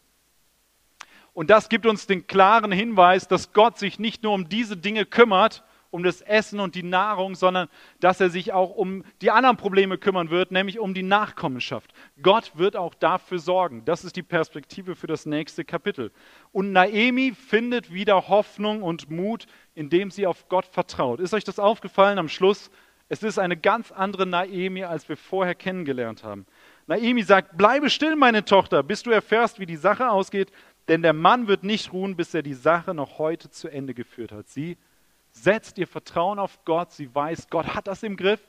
Und 1.37 1.51
das 1.51 1.69
gibt 1.69 1.85
uns 1.85 2.07
den 2.07 2.27
klaren 2.27 2.73
Hinweis, 2.73 3.29
dass 3.29 3.53
Gott 3.53 3.79
sich 3.79 3.99
nicht 3.99 4.23
nur 4.23 4.33
um 4.33 4.49
diese 4.49 4.75
Dinge 4.75 5.05
kümmert, 5.05 5.65
um 5.91 6.03
das 6.03 6.23
Essen 6.23 6.61
und 6.61 6.75
die 6.75 6.83
Nahrung, 6.83 7.35
sondern 7.35 7.69
dass 8.01 8.23
er 8.23 8.31
sich 8.31 8.55
auch 8.55 8.71
um 8.71 9.05
die 9.21 9.31
anderen 9.31 9.59
Probleme 9.59 9.99
kümmern 9.99 10.31
wird, 10.31 10.51
nämlich 10.51 10.79
um 10.79 10.95
die 10.95 11.03
Nachkommenschaft. 11.03 11.93
Gott 12.23 12.53
wird 12.55 12.75
auch 12.75 12.95
dafür 12.95 13.39
sorgen. 13.39 13.85
Das 13.85 14.03
ist 14.03 14.17
die 14.17 14.23
Perspektive 14.23 14.95
für 14.95 15.09
das 15.09 15.27
nächste 15.27 15.67
Kapitel. 15.67 16.11
Und 16.53 16.73
Naemi 16.73 17.35
findet 17.35 17.93
wieder 17.93 18.29
Hoffnung 18.29 18.83
und 18.83 19.11
Mut, 19.11 19.45
indem 19.75 20.11
sie 20.11 20.27
auf 20.27 20.49
Gott 20.49 20.65
vertraut. 20.65 21.21
Ist 21.21 21.35
euch 21.35 21.45
das 21.45 21.59
aufgefallen 21.59 22.19
am 22.19 22.31
Schluss? 22.31 22.71
Es 23.11 23.23
ist 23.23 23.39
eine 23.39 23.59
ganz 23.59 23.93
andere 23.93 24.25
Naemi, 24.25 24.85
als 24.85 25.07
wir 25.11 25.19
vorher 25.19 25.55
kennengelernt 25.55 26.25
haben. 26.25 26.47
Naemi 26.87 27.23
sagt, 27.23 27.59
bleibe 27.59 27.91
still, 27.91 28.17
meine 28.17 28.45
Tochter, 28.45 28.83
bis 28.83 29.03
du 29.03 29.11
erfährst, 29.11 29.61
wie 29.61 29.67
die 29.67 29.77
Sache 29.77 30.11
ausgeht, 30.11 30.51
denn 30.89 31.03
der 31.03 31.13
Mann 31.13 31.49
wird 31.49 31.65
nicht 31.65 31.93
ruhen, 31.93 32.17
bis 32.17 32.35
er 32.35 32.43
die 32.43 32.55
Sache 32.55 32.95
noch 32.95 33.19
heute 33.19 33.51
zu 33.51 33.69
Ende 33.69 33.95
geführt 33.95 34.33
hat. 34.33 34.49
Sie 34.49 34.77
setzt 35.33 35.79
ihr 35.79 35.87
Vertrauen 35.87 36.39
auf 36.39 36.65
Gott, 36.65 36.93
sie 36.93 37.15
weiß, 37.15 37.49
Gott 37.51 37.75
hat 37.75 37.87
das 37.87 38.03
im 38.03 38.17
Griff 38.17 38.41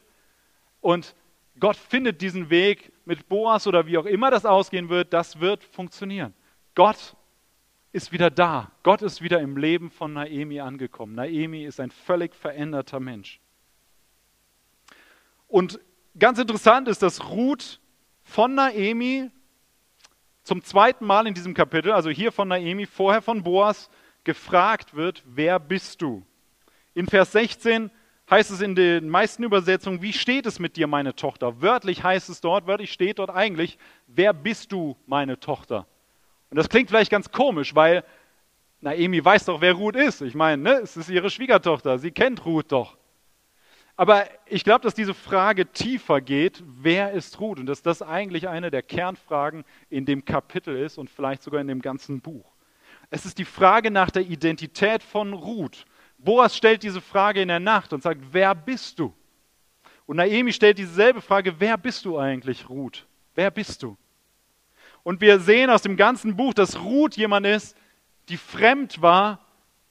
und 0.81 1.15
Gott 1.59 1.75
findet 1.75 2.21
diesen 2.21 2.49
Weg 2.49 2.91
mit 3.05 3.27
Boas 3.27 3.67
oder 3.67 3.87
wie 3.87 3.97
auch 3.97 4.05
immer 4.05 4.29
das 4.29 4.45
ausgehen 4.45 4.89
wird, 4.89 5.11
das 5.13 5.39
wird 5.39 5.63
funktionieren. 5.63 6.33
Gott 6.75 7.15
ist 7.91 8.11
wieder 8.11 8.29
da. 8.29 8.71
Gott 8.83 9.01
ist 9.01 9.21
wieder 9.21 9.39
im 9.39 9.57
Leben 9.57 9.89
von 9.89 10.13
Naemi 10.13 10.59
angekommen. 10.59 11.15
Naemi 11.15 11.65
ist 11.65 11.79
ein 11.79 11.89
völlig 11.89 12.35
veränderter 12.35 12.99
Mensch. 12.99 13.39
Und 15.47 15.79
ganz 16.19 16.37
interessant 16.37 16.87
ist, 16.87 17.01
dass 17.01 17.29
Ruth 17.29 17.79
von 18.23 18.53
Naemi 18.53 19.31
zum 20.47 20.63
zweiten 20.63 21.05
Mal 21.05 21.27
in 21.27 21.33
diesem 21.33 21.53
Kapitel, 21.53 21.91
also 21.91 22.09
hier 22.09 22.31
von 22.31 22.47
Naemi, 22.47 22.85
vorher 22.85 23.21
von 23.21 23.43
Boas, 23.43 23.89
gefragt 24.23 24.95
wird, 24.95 25.21
wer 25.25 25.59
bist 25.59 26.01
du? 26.01 26.25
In 26.93 27.05
Vers 27.05 27.33
16 27.33 27.91
heißt 28.29 28.51
es 28.51 28.61
in 28.61 28.73
den 28.73 29.09
meisten 29.09 29.43
Übersetzungen, 29.43 30.01
wie 30.01 30.13
steht 30.13 30.45
es 30.45 30.59
mit 30.59 30.77
dir, 30.77 30.87
meine 30.87 31.15
Tochter? 31.15 31.61
Wörtlich 31.61 32.01
heißt 32.01 32.29
es 32.29 32.39
dort, 32.39 32.65
wörtlich 32.65 32.93
steht 32.93 33.19
dort 33.19 33.29
eigentlich, 33.29 33.77
wer 34.07 34.31
bist 34.31 34.71
du, 34.71 34.95
meine 35.05 35.37
Tochter? 35.37 35.85
Und 36.49 36.55
das 36.55 36.69
klingt 36.69 36.89
vielleicht 36.89 37.11
ganz 37.11 37.29
komisch, 37.29 37.75
weil 37.75 38.05
Naomi 38.79 39.23
weiß 39.23 39.45
doch, 39.45 39.59
wer 39.59 39.73
Ruth 39.73 39.97
ist. 39.97 40.21
Ich 40.21 40.33
meine, 40.33 40.61
ne, 40.61 40.73
es 40.81 40.95
ist 40.95 41.09
ihre 41.09 41.29
Schwiegertochter, 41.29 41.99
sie 41.99 42.11
kennt 42.11 42.45
Ruth 42.45 42.71
doch. 42.71 42.96
Aber 43.99 44.27
ich 44.45 44.63
glaube, 44.63 44.83
dass 44.83 44.93
diese 44.93 45.15
Frage 45.15 45.65
tiefer 45.65 46.21
geht, 46.21 46.63
wer 46.67 47.11
ist 47.11 47.39
Ruth? 47.39 47.59
Und 47.59 47.65
dass 47.65 47.81
das 47.81 48.03
eigentlich 48.03 48.47
eine 48.47 48.69
der 48.69 48.83
Kernfragen 48.83 49.65
in 49.89 50.05
dem 50.05 50.23
Kapitel 50.23 50.77
ist 50.77 50.99
und 50.99 51.09
vielleicht 51.09 51.41
sogar 51.41 51.59
in 51.59 51.67
dem 51.67 51.81
ganzen 51.81 52.21
Buch. 52.21 52.53
Es 53.09 53.25
ist 53.25 53.39
die 53.39 53.45
Frage 53.45 53.89
nach 53.89 54.11
der 54.11 54.21
Identität 54.21 55.01
von 55.01 55.33
Ruth. 55.33 55.85
Boas 56.19 56.55
stellt 56.55 56.83
diese 56.83 57.01
Frage 57.01 57.41
in 57.41 57.47
der 57.47 57.59
Nacht 57.59 57.91
und 57.91 58.03
sagt, 58.03 58.21
wer 58.31 58.53
bist 58.53 58.99
du? 58.99 59.13
Und 60.05 60.17
Naomi 60.17 60.53
stellt 60.53 60.77
dieselbe 60.77 61.21
Frage, 61.21 61.59
wer 61.59 61.77
bist 61.77 62.05
du 62.05 62.19
eigentlich, 62.19 62.69
Ruth? 62.69 63.07
Wer 63.33 63.49
bist 63.49 63.81
du? 63.81 63.97
Und 65.01 65.21
wir 65.21 65.39
sehen 65.39 65.71
aus 65.71 65.81
dem 65.81 65.97
ganzen 65.97 66.35
Buch, 66.35 66.53
dass 66.53 66.79
Ruth 66.79 67.17
jemand 67.17 67.47
ist, 67.47 67.75
die 68.29 68.37
fremd 68.37 69.01
war, 69.01 69.46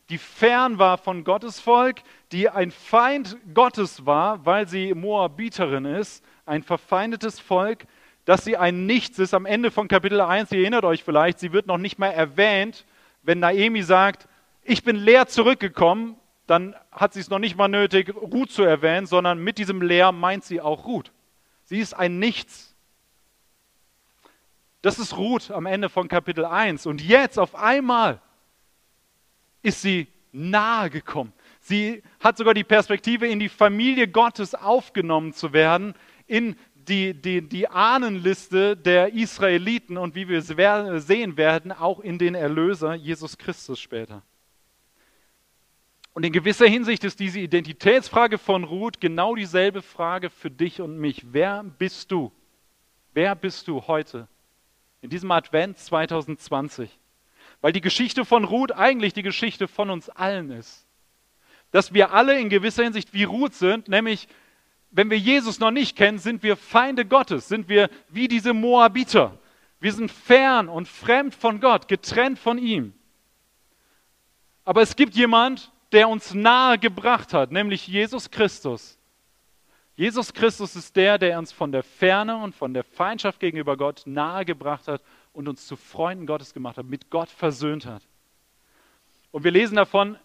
die 0.09 0.19
fern 0.19 0.79
war 0.79 0.99
von 0.99 1.25
Gottes 1.25 1.59
Volk, 1.61 2.03
die 2.33 2.49
ein 2.49 2.71
Feind 2.71 3.37
Gottes 3.55 4.07
war, 4.07 4.45
weil 4.47 4.69
sie 4.69 4.95
Moabiterin 4.95 5.85
ist, 5.85 6.25
ein 6.45 6.63
verfeindetes 6.63 7.41
Volk, 7.41 7.87
dass 8.25 8.45
sie 8.45 8.57
ein 8.57 8.87
Nichts 8.87 9.19
ist. 9.19 9.35
Am 9.35 9.47
Ende 9.47 9.71
von 9.71 9.89
Kapitel 9.89 10.21
1, 10.21 10.53
ihr 10.53 10.61
erinnert 10.61 10.85
euch 10.85 11.03
vielleicht, 11.03 11.39
sie 11.41 11.53
wird 11.53 11.67
noch 11.67 11.79
nicht 11.79 11.99
mehr 11.99 12.15
erwähnt, 12.15 12.85
wenn 13.23 13.41
Naomi 13.41 13.83
sagt, 13.83 14.29
ich 14.63 14.85
bin 14.85 14.97
leer 14.97 15.27
zurückgekommen, 15.27 16.17
dann 16.47 16.77
hat 16.93 17.13
sie 17.13 17.21
es 17.21 17.31
noch 17.31 17.41
nicht 17.41 17.57
mal 17.57 17.69
nötig, 17.69 18.15
Ruth 18.15 18.51
zu 18.51 18.63
erwähnen, 18.63 19.07
sondern 19.07 19.39
mit 19.43 19.59
diesem 19.59 19.83
leer 19.83 20.13
meint 20.13 20.45
sie 20.45 20.61
auch 20.61 20.87
Ruth. 20.87 21.11
Sie 21.65 21.79
ist 21.79 21.95
ein 21.95 22.21
Nichts. 22.21 22.75
Das 24.83 25.01
ist 25.01 25.17
Ruth 25.17 25.51
am 25.51 25.67
Ende 25.67 25.89
von 25.89 26.07
Kapitel 26.07 26.45
1. 26.45 26.87
Und 26.87 27.03
jetzt 27.03 27.41
auf 27.41 27.57
einmal 27.57 28.21
ist 29.67 29.83
sie 29.83 30.07
nahe 30.31 30.91
gekommen. 30.91 31.33
Sie 31.61 32.03
hat 32.21 32.37
sogar 32.37 32.55
die 32.55 32.63
Perspektive, 32.63 33.27
in 33.27 33.41
die 33.41 33.49
Familie 33.49 34.07
Gottes 34.07 34.55
aufgenommen 34.55 35.33
zu 35.33 35.53
werden, 35.53 35.95
in 36.29 36.55
die, 36.77 37.13
die, 37.21 37.43
die 37.43 37.67
Ahnenliste 37.67 38.77
der 38.77 39.13
Israeliten 39.13 39.97
und 39.97 40.15
wie 40.15 40.29
wir 40.29 40.41
sehen 40.41 41.37
werden, 41.37 41.73
auch 41.73 41.99
in 41.99 42.17
den 42.17 42.37
Erlöser 42.37 42.95
Jesus 42.95 43.37
Christus 43.37 43.81
später. 43.81 44.23
Und 46.15 46.25
in 46.25 46.33
gewisser 46.33 46.67
Hinsicht 46.67 47.03
ist 47.03 47.19
diese 47.19 47.41
Identitätsfrage 47.41 48.39
von 48.39 48.63
Ruth 48.63 49.01
genau 49.01 49.35
dieselbe 49.35 49.83
Frage 49.83 50.31
für 50.31 50.51
dich 50.51 50.81
und 50.81 50.97
mich. 50.97 51.27
Wer 51.33 51.65
bist 51.65 52.13
du? 52.13 52.31
Wer 53.15 53.35
bist 53.35 53.67
du 53.67 53.83
heute? 53.83 54.29
In 55.01 55.11
diesem 55.11 55.31
Advent 55.33 55.77
2020. 55.77 56.97
Weil 57.67 57.73
die 57.73 57.81
Geschichte 57.81 58.25
von 58.25 58.45
Ruth 58.45 58.71
eigentlich 58.71 59.13
die 59.13 59.25
Geschichte 59.25 59.67
von 59.67 59.91
uns 59.91 60.09
allen 60.09 60.53
ist. 60.53 60.87
Dass 61.73 61.93
wir 61.93 62.13
alle 62.13 62.39
in 62.39 62.49
gewisser 62.49 62.85
Hinsicht 62.85 63.13
wie 63.13 63.25
Ruth 63.25 63.55
sind, 63.55 63.89
nämlich 63.89 64.29
wenn 64.93 65.11
wir 65.11 65.19
Jesus 65.19 65.59
noch 65.59 65.73
nicht 65.73 65.97
kennen, 65.97 66.19
sind 66.19 66.45
wir 66.45 66.57
Feinde 66.57 67.05
Gottes, 67.05 67.49
sind 67.49 67.69
wir 67.69 67.91
wie 68.09 68.29
diese 68.29 68.55
Moabiter. 68.55 69.37
Wir 69.81 69.93
sind 69.93 70.13
fern 70.13 70.69
und 70.69 70.87
fremd 70.87 71.35
von 71.35 71.59
Gott, 71.59 71.89
getrennt 71.89 72.39
von 72.39 72.57
ihm. 72.57 72.95
Aber 74.65 74.81
es 74.81 74.95
gibt 74.95 75.17
jemand, 75.17 75.73
der 75.91 76.09
uns 76.09 76.35
nahe 76.35 76.79
gebracht 76.79 77.35
hat, 77.35 77.51
nämlich 77.51 77.89
Jesus 77.89 78.31
Christus. 78.31 78.97
Jesus 79.97 80.33
Christus 80.33 80.77
ist 80.77 80.95
der, 80.95 81.19
der 81.19 81.37
uns 81.37 81.51
von 81.51 81.73
der 81.73 81.83
Ferne 81.83 82.37
und 82.37 82.55
von 82.55 82.73
der 82.73 82.85
Feindschaft 82.85 83.41
gegenüber 83.41 83.77
Gott 83.77 84.03
nahe 84.05 84.45
gebracht 84.45 84.87
hat 84.87 85.03
und 85.37 85.49
uns 85.49 85.67
zu 85.67 85.77
Freunden 85.77 86.27
Gottes 86.27 86.55
gemacht 86.55 86.79
hat, 86.79 86.87
mit 86.87 87.11
Gott 87.11 87.29
versöhnt 87.29 87.85
hat. 87.85 88.03
Und 89.31 89.45
wir 89.45 89.51
lesen 89.51 89.77
davon 89.77 90.19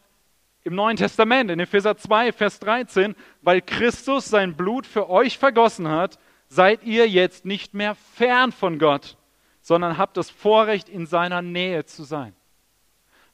im 0.63 0.74
Neuen 0.74 0.95
Testament, 0.95 1.52
in 1.52 1.60
Epheser 1.60 1.97
2, 1.97 2.32
Vers 2.32 2.60
13, 2.60 3.15
weil 3.41 3.62
Christus 3.62 4.26
sein 4.26 4.56
Blut 4.56 4.88
für 4.88 5.10
euch 5.10 5.38
vergossen 5.38 5.89
hat, 5.89 6.17
seid 6.47 6.84
ihr 6.84 7.10
jetzt 7.10 7.45
nicht 7.45 7.74
mehr 7.74 7.95
fern 7.95 8.52
von 8.54 8.80
Gott, 8.80 9.17
sondern 9.62 9.97
habt 9.97 10.15
das 10.15 10.30
Vorrecht, 10.30 10.88
in 10.88 11.06
seiner 11.06 11.41
Nähe 11.41 11.86
zu 11.86 12.04
sein. 12.04 12.34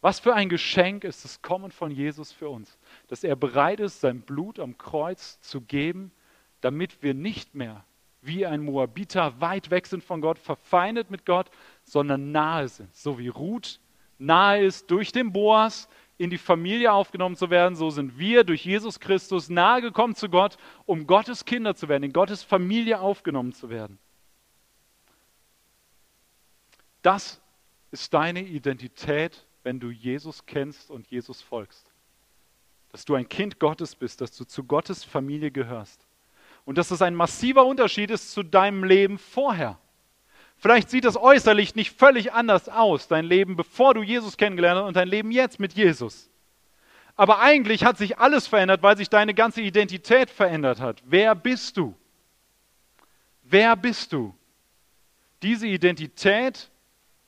Was 0.02 0.20
für 0.20 0.34
ein 0.34 0.50
Geschenk 0.50 1.04
ist 1.04 1.26
das 1.26 1.42
Kommen 1.42 1.72
von 1.72 1.92
Jesus 1.92 2.32
für 2.32 2.50
uns, 2.50 2.78
dass 3.08 3.24
er 3.24 3.36
bereit 3.36 3.80
ist, 3.80 4.02
sein 4.02 4.22
Blut 4.22 4.60
am 4.60 4.78
Kreuz 4.78 5.40
zu 5.42 5.62
geben, 5.62 6.12
damit 6.62 7.04
wir 7.04 7.14
nicht 7.14 7.54
mehr 7.54 7.84
wie 8.28 8.46
ein 8.46 8.64
Moabiter 8.64 9.40
weit 9.42 9.72
weg 9.72 9.88
sind 9.88 10.04
von 10.04 10.22
Gott, 10.22 10.38
verfeindet 10.38 11.10
mit 11.10 11.26
Gott, 11.26 11.50
sondern 11.84 12.32
nahe 12.32 12.68
sind. 12.68 12.96
So 12.96 13.18
wie 13.18 13.30
Ruth 13.30 13.80
nahe 14.18 14.64
ist 14.64 14.92
durch 14.92 15.12
den 15.12 15.32
Boas 15.32 15.90
in 16.18 16.30
die 16.30 16.38
Familie 16.38 16.92
aufgenommen 16.92 17.36
zu 17.36 17.50
werden, 17.50 17.76
so 17.76 17.90
sind 17.90 18.18
wir 18.18 18.44
durch 18.44 18.66
Jesus 18.66 19.00
Christus 19.00 19.50
nahe 19.50 19.82
gekommen 19.82 20.16
zu 20.16 20.30
Gott, 20.30 20.58
um 20.86 21.06
Gottes 21.06 21.46
Kinder 21.46 21.76
zu 21.76 21.88
werden, 21.90 22.04
in 22.04 22.14
Gottes 22.14 22.44
Familie 22.44 23.00
aufgenommen 23.00 23.54
zu 23.54 23.70
werden. 23.70 24.00
Das 27.04 27.40
ist 27.92 28.14
deine 28.14 28.42
Identität 28.42 29.48
wenn 29.68 29.82
du 29.82 29.92
Jesus 29.92 30.46
kennst 30.46 30.90
und 30.90 31.08
Jesus 31.08 31.42
folgst. 31.42 31.92
Dass 32.94 33.04
du 33.04 33.16
ein 33.16 33.28
Kind 33.28 33.60
Gottes 33.60 33.96
bist, 33.96 34.22
dass 34.22 34.32
du 34.32 34.46
zu 34.46 34.64
Gottes 34.64 35.04
Familie 35.04 35.52
gehörst. 35.52 36.07
Und 36.68 36.78
dass 36.78 36.90
das 36.90 37.02
ein 37.02 37.16
massiver 37.16 37.66
Unterschied 37.66 38.12
ist 38.12 38.32
zu 38.32 38.44
deinem 38.44 38.84
Leben 38.84 39.18
vorher. 39.18 39.80
Vielleicht 40.58 40.90
sieht 40.90 41.06
das 41.06 41.16
äußerlich 41.16 41.76
nicht 41.76 41.98
völlig 41.98 42.34
anders 42.34 42.68
aus, 42.68 43.08
dein 43.08 43.24
Leben 43.24 43.56
bevor 43.56 43.94
du 43.94 44.04
Jesus 44.04 44.36
kennengelernt 44.36 44.82
hast 44.82 44.88
und 44.88 44.98
dein 44.98 45.08
Leben 45.08 45.32
jetzt 45.32 45.60
mit 45.60 45.74
Jesus. 45.74 46.30
Aber 47.16 47.40
eigentlich 47.40 47.86
hat 47.86 47.98
sich 47.98 48.20
alles 48.20 48.48
verändert, 48.48 48.84
weil 48.84 48.98
sich 48.98 49.10
deine 49.10 49.34
ganze 49.34 49.62
Identität 49.62 50.30
verändert 50.30 50.82
hat. 50.82 51.02
Wer 51.06 51.36
bist 51.36 51.78
du? 51.78 51.96
Wer 53.44 53.76
bist 53.76 54.12
du? 54.12 54.36
Diese 55.42 55.68
Identität 55.68 56.70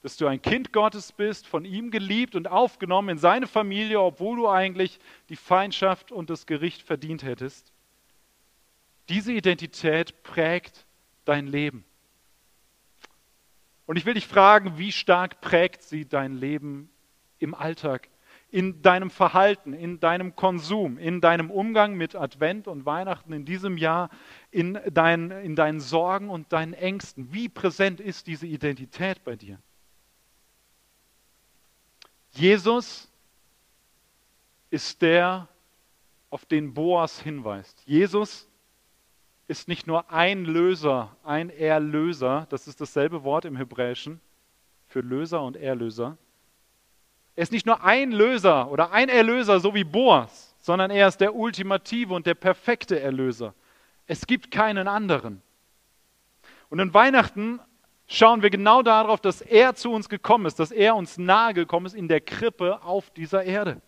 dass 0.01 0.15
du 0.15 0.27
ein 0.27 0.41
Kind 0.41 0.71
Gottes 0.71 1.11
bist, 1.11 1.45
von 1.45 1.65
ihm 1.65 1.91
geliebt 1.91 2.35
und 2.35 2.47
aufgenommen 2.47 3.09
in 3.09 3.17
seine 3.17 3.47
Familie, 3.47 3.99
obwohl 3.99 4.37
du 4.37 4.47
eigentlich 4.47 4.99
die 5.27 5.35
Feindschaft 5.35 6.11
und 6.11 6.29
das 6.29 6.45
Gericht 6.45 6.81
verdient 6.81 7.23
hättest. 7.23 7.73
Diese 9.09 9.33
Identität 9.33 10.23
prägt 10.23 10.85
dein 11.25 11.47
Leben. 11.47 11.83
Und 13.85 13.97
ich 13.97 14.05
will 14.05 14.13
dich 14.13 14.27
fragen, 14.27 14.77
wie 14.77 14.91
stark 14.91 15.41
prägt 15.41 15.81
sie 15.81 16.05
dein 16.07 16.33
Leben 16.33 16.91
im 17.39 17.55
Alltag, 17.55 18.07
in 18.51 18.83
deinem 18.83 19.09
Verhalten, 19.09 19.73
in 19.73 19.99
deinem 19.99 20.35
Konsum, 20.35 20.99
in 20.99 21.21
deinem 21.21 21.49
Umgang 21.49 21.95
mit 21.95 22.15
Advent 22.15 22.67
und 22.67 22.85
Weihnachten 22.85 23.33
in 23.33 23.45
diesem 23.45 23.77
Jahr, 23.77 24.09
in, 24.51 24.79
dein, 24.91 25.31
in 25.31 25.55
deinen 25.55 25.79
Sorgen 25.79 26.29
und 26.29 26.53
deinen 26.53 26.73
Ängsten. 26.73 27.33
Wie 27.33 27.49
präsent 27.49 27.99
ist 27.99 28.27
diese 28.27 28.45
Identität 28.45 29.23
bei 29.23 29.35
dir? 29.35 29.59
Jesus 32.31 33.11
ist 34.69 35.01
der, 35.01 35.47
auf 36.29 36.45
den 36.45 36.75
Boas 36.75 37.19
hinweist. 37.19 37.81
Jesus 37.87 38.48
ist 39.49 39.67
nicht 39.67 39.87
nur 39.87 40.11
ein 40.11 40.45
Löser, 40.45 41.15
ein 41.23 41.49
Erlöser, 41.49 42.45
das 42.51 42.67
ist 42.67 42.79
dasselbe 42.79 43.23
Wort 43.23 43.45
im 43.45 43.55
Hebräischen 43.55 44.21
für 44.85 45.01
Löser 45.01 45.41
und 45.41 45.57
Erlöser. 45.57 46.17
Er 47.35 47.43
ist 47.43 47.51
nicht 47.51 47.65
nur 47.65 47.83
ein 47.83 48.11
Löser 48.11 48.69
oder 48.69 48.91
ein 48.91 49.09
Erlöser, 49.09 49.59
so 49.59 49.73
wie 49.73 49.83
Boas, 49.83 50.55
sondern 50.59 50.91
er 50.91 51.07
ist 51.07 51.17
der 51.17 51.33
ultimative 51.33 52.13
und 52.13 52.27
der 52.27 52.35
perfekte 52.35 52.99
Erlöser. 52.99 53.55
Es 54.05 54.27
gibt 54.27 54.51
keinen 54.51 54.87
anderen. 54.87 55.41
Und 56.69 56.77
in 56.77 56.93
Weihnachten 56.93 57.59
schauen 58.05 58.43
wir 58.43 58.51
genau 58.51 58.83
darauf, 58.83 59.19
dass 59.19 59.41
er 59.41 59.73
zu 59.73 59.91
uns 59.91 60.09
gekommen 60.09 60.45
ist, 60.45 60.59
dass 60.59 60.69
er 60.69 60.95
uns 60.95 61.17
nahe 61.17 61.55
gekommen 61.55 61.87
ist 61.87 61.95
in 61.95 62.07
der 62.07 62.21
Krippe 62.21 62.83
auf 62.83 63.09
dieser 63.09 63.43
Erde. 63.43 63.81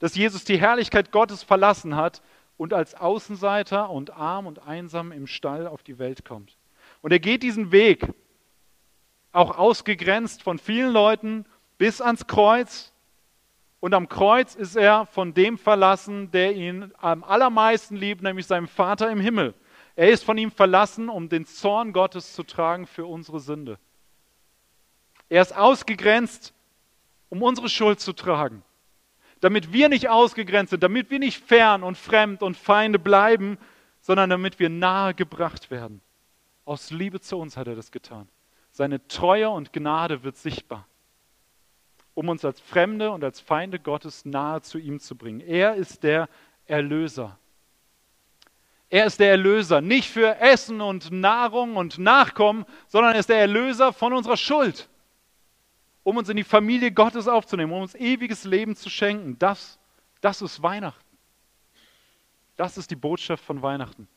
Dass 0.00 0.14
Jesus 0.14 0.44
die 0.44 0.60
Herrlichkeit 0.60 1.12
Gottes 1.12 1.42
verlassen 1.42 1.96
hat 1.96 2.20
und 2.62 2.72
als 2.72 2.94
Außenseiter 2.94 3.90
und 3.90 4.12
arm 4.12 4.46
und 4.46 4.60
einsam 4.68 5.10
im 5.10 5.26
Stall 5.26 5.66
auf 5.66 5.82
die 5.82 5.98
Welt 5.98 6.24
kommt. 6.24 6.56
Und 7.00 7.10
er 7.10 7.18
geht 7.18 7.42
diesen 7.42 7.72
Weg, 7.72 8.06
auch 9.32 9.58
ausgegrenzt 9.58 10.44
von 10.44 10.60
vielen 10.60 10.92
Leuten, 10.92 11.44
bis 11.76 12.00
ans 12.00 12.28
Kreuz. 12.28 12.92
Und 13.80 13.94
am 13.94 14.08
Kreuz 14.08 14.54
ist 14.54 14.76
er 14.76 15.06
von 15.06 15.34
dem 15.34 15.58
verlassen, 15.58 16.30
der 16.30 16.54
ihn 16.54 16.92
am 16.98 17.24
allermeisten 17.24 17.96
liebt, 17.96 18.22
nämlich 18.22 18.46
seinem 18.46 18.68
Vater 18.68 19.10
im 19.10 19.18
Himmel. 19.18 19.54
Er 19.96 20.10
ist 20.10 20.22
von 20.22 20.38
ihm 20.38 20.52
verlassen, 20.52 21.08
um 21.08 21.28
den 21.28 21.46
Zorn 21.46 21.92
Gottes 21.92 22.32
zu 22.32 22.44
tragen 22.44 22.86
für 22.86 23.06
unsere 23.06 23.40
Sünde. 23.40 23.76
Er 25.28 25.42
ist 25.42 25.56
ausgegrenzt, 25.56 26.54
um 27.28 27.42
unsere 27.42 27.68
Schuld 27.68 27.98
zu 27.98 28.12
tragen. 28.12 28.62
Damit 29.42 29.72
wir 29.72 29.88
nicht 29.88 30.08
ausgegrenzt 30.08 30.70
sind, 30.70 30.84
damit 30.84 31.10
wir 31.10 31.18
nicht 31.18 31.44
fern 31.44 31.82
und 31.82 31.98
fremd 31.98 32.44
und 32.44 32.56
Feinde 32.56 33.00
bleiben, 33.00 33.58
sondern 34.00 34.30
damit 34.30 34.60
wir 34.60 34.70
nahe 34.70 35.14
gebracht 35.14 35.68
werden. 35.70 36.00
Aus 36.64 36.92
Liebe 36.92 37.20
zu 37.20 37.36
uns 37.36 37.56
hat 37.56 37.66
er 37.66 37.74
das 37.74 37.90
getan. 37.90 38.28
Seine 38.70 39.06
Treue 39.08 39.50
und 39.50 39.72
Gnade 39.72 40.22
wird 40.22 40.36
sichtbar, 40.36 40.86
um 42.14 42.28
uns 42.28 42.44
als 42.44 42.60
Fremde 42.60 43.10
und 43.10 43.24
als 43.24 43.40
Feinde 43.40 43.80
Gottes 43.80 44.24
nahe 44.24 44.62
zu 44.62 44.78
ihm 44.78 45.00
zu 45.00 45.16
bringen. 45.16 45.40
Er 45.40 45.74
ist 45.74 46.04
der 46.04 46.28
Erlöser. 46.66 47.36
Er 48.90 49.06
ist 49.06 49.18
der 49.18 49.30
Erlöser, 49.30 49.80
nicht 49.80 50.08
für 50.08 50.38
Essen 50.38 50.80
und 50.80 51.10
Nahrung 51.10 51.74
und 51.74 51.98
Nachkommen, 51.98 52.64
sondern 52.86 53.14
er 53.14 53.18
ist 53.18 53.28
der 53.28 53.40
Erlöser 53.40 53.92
von 53.92 54.12
unserer 54.12 54.36
Schuld, 54.36 54.88
um 56.04 56.16
uns 56.16 56.28
in 56.28 56.36
die 56.36 56.44
Familie 56.44 56.92
Gottes 56.92 57.28
aufzunehmen, 57.28 57.72
um 57.72 57.82
uns 57.82 57.94
ewiges 57.94 58.44
Leben 58.44 58.76
zu 58.76 58.90
schenken. 58.90 59.38
Das, 59.38 59.78
das 60.20 60.42
ist 60.42 60.62
Weihnachten. 60.62 61.04
Das 62.56 62.76
ist 62.76 62.90
die 62.90 62.96
Botschaft 62.96 63.44
von 63.44 63.62
Weihnachten. 63.62 64.08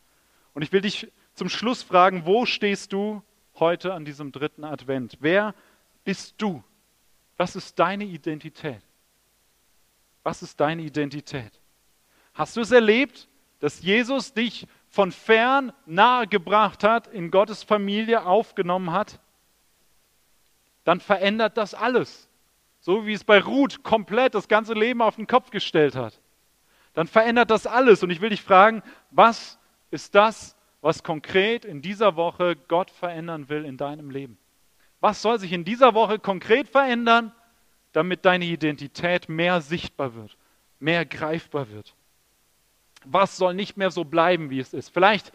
Und 0.54 0.62
ich 0.62 0.72
will 0.72 0.82
dich 0.82 1.12
zum 1.34 1.50
Schluss 1.50 1.84
fragen, 1.84 2.26
wo 2.26 2.46
stehst 2.46 2.94
du 2.94 3.22
heute 3.60 3.94
an 3.94 4.06
diesem 4.06 4.32
dritten 4.32 4.64
Advent? 4.64 5.18
Wer 5.20 5.54
bist 6.04 6.36
du? 6.38 6.64
Was 7.38 7.56
ist 7.56 7.78
deine 7.78 8.06
Identität? 8.06 8.82
Was 10.24 10.42
ist 10.42 10.60
deine 10.60 10.82
Identität? 10.82 11.52
Hast 12.34 12.58
du 12.58 12.62
es 12.62 12.72
erlebt, 12.72 13.28
dass 13.60 13.82
Jesus 13.82 14.34
dich 14.34 14.68
von 14.90 15.12
fern 15.12 15.72
nahe 15.86 16.28
gebracht 16.28 16.84
hat, 16.84 17.08
in 17.08 17.32
Gottes 17.32 17.64
Familie 17.64 18.26
aufgenommen 18.26 18.92
hat? 18.92 19.20
Dann 20.86 21.02
verändert 21.02 21.58
das 21.58 21.74
alles. 21.74 22.30
So 22.80 23.06
wie 23.06 23.14
es 23.14 23.24
bei 23.24 23.42
Ruth 23.42 23.84
komplett 23.84 24.36
das 24.36 24.48
ganze 24.48 24.74
Leben 24.74 25.02
auf 25.02 25.18
den 25.18 25.28
Kopf 25.28 25.50
gestellt 25.50 25.96
hat. 25.96 26.22
Dann 26.94 27.08
verändert 27.08 27.52
das 27.52 27.68
alles. 27.68 28.04
Und 28.04 28.12
ich 28.12 28.22
will 28.22 28.30
dich 28.30 28.42
fragen, 28.42 28.82
was 29.12 29.60
ist 29.92 30.16
das, 30.16 30.56
was 30.82 31.04
konkret 31.04 31.66
in 31.66 31.82
dieser 31.82 32.16
Woche 32.16 32.56
Gott 32.68 32.92
verändern 32.92 33.50
will 33.50 33.66
in 33.66 33.76
deinem 33.76 34.12
Leben. 34.12 34.38
Was 35.02 35.22
soll 35.22 35.40
sich 35.40 35.52
in 35.52 35.66
dieser 35.66 35.94
Woche 35.96 36.20
konkret 36.20 36.70
verändern, 36.70 37.34
damit 37.92 38.24
deine 38.24 38.46
Identität 38.46 39.28
mehr 39.28 39.62
sichtbar 39.62 40.16
wird, 40.16 40.38
mehr 40.80 41.06
greifbar 41.06 41.70
wird? 41.72 41.96
Was 43.04 43.38
soll 43.38 43.56
nicht 43.56 43.78
mehr 43.78 43.90
so 43.90 44.04
bleiben, 44.04 44.52
wie 44.52 44.60
es 44.60 44.74
ist? 44.74 44.90
Vielleicht 44.90 45.32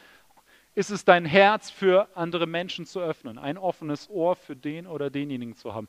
ist 0.74 0.90
es 0.90 1.04
dein 1.04 1.24
Herz 1.24 1.70
für 1.70 2.08
andere 2.14 2.46
Menschen 2.46 2.86
zu 2.86 3.00
öffnen, 3.00 3.38
ein 3.38 3.58
offenes 3.58 4.08
Ohr 4.08 4.36
für 4.36 4.56
den 4.56 4.86
oder 4.86 5.10
denjenigen 5.10 5.56
zu 5.56 5.74
haben, 5.74 5.88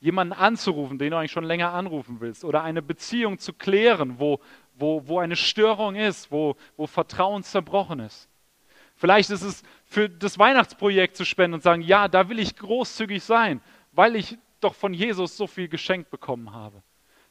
jemanden 0.00 0.32
anzurufen, 0.32 0.98
den 0.98 1.10
du 1.10 1.18
eigentlich 1.18 1.32
schon 1.32 1.44
länger 1.44 1.72
anrufen 1.72 2.20
willst, 2.20 2.44
oder 2.44 2.62
eine 2.62 2.82
Beziehung 2.82 3.38
zu 3.38 3.52
klären, 3.52 4.18
wo, 4.18 4.40
wo, 4.74 5.06
wo 5.06 5.18
eine 5.18 5.36
Störung 5.36 5.94
ist, 5.96 6.32
wo, 6.32 6.56
wo 6.76 6.86
Vertrauen 6.86 7.42
zerbrochen 7.42 8.00
ist. 8.00 8.28
Vielleicht 8.96 9.30
ist 9.30 9.42
es 9.42 9.62
für 9.84 10.08
das 10.08 10.38
Weihnachtsprojekt 10.38 11.16
zu 11.16 11.24
spenden 11.24 11.54
und 11.54 11.62
sagen, 11.62 11.82
ja, 11.82 12.08
da 12.08 12.28
will 12.28 12.38
ich 12.38 12.56
großzügig 12.56 13.22
sein, 13.22 13.60
weil 13.92 14.16
ich 14.16 14.38
doch 14.60 14.74
von 14.74 14.94
Jesus 14.94 15.36
so 15.36 15.46
viel 15.46 15.68
geschenkt 15.68 16.10
bekommen 16.10 16.52
habe. 16.52 16.82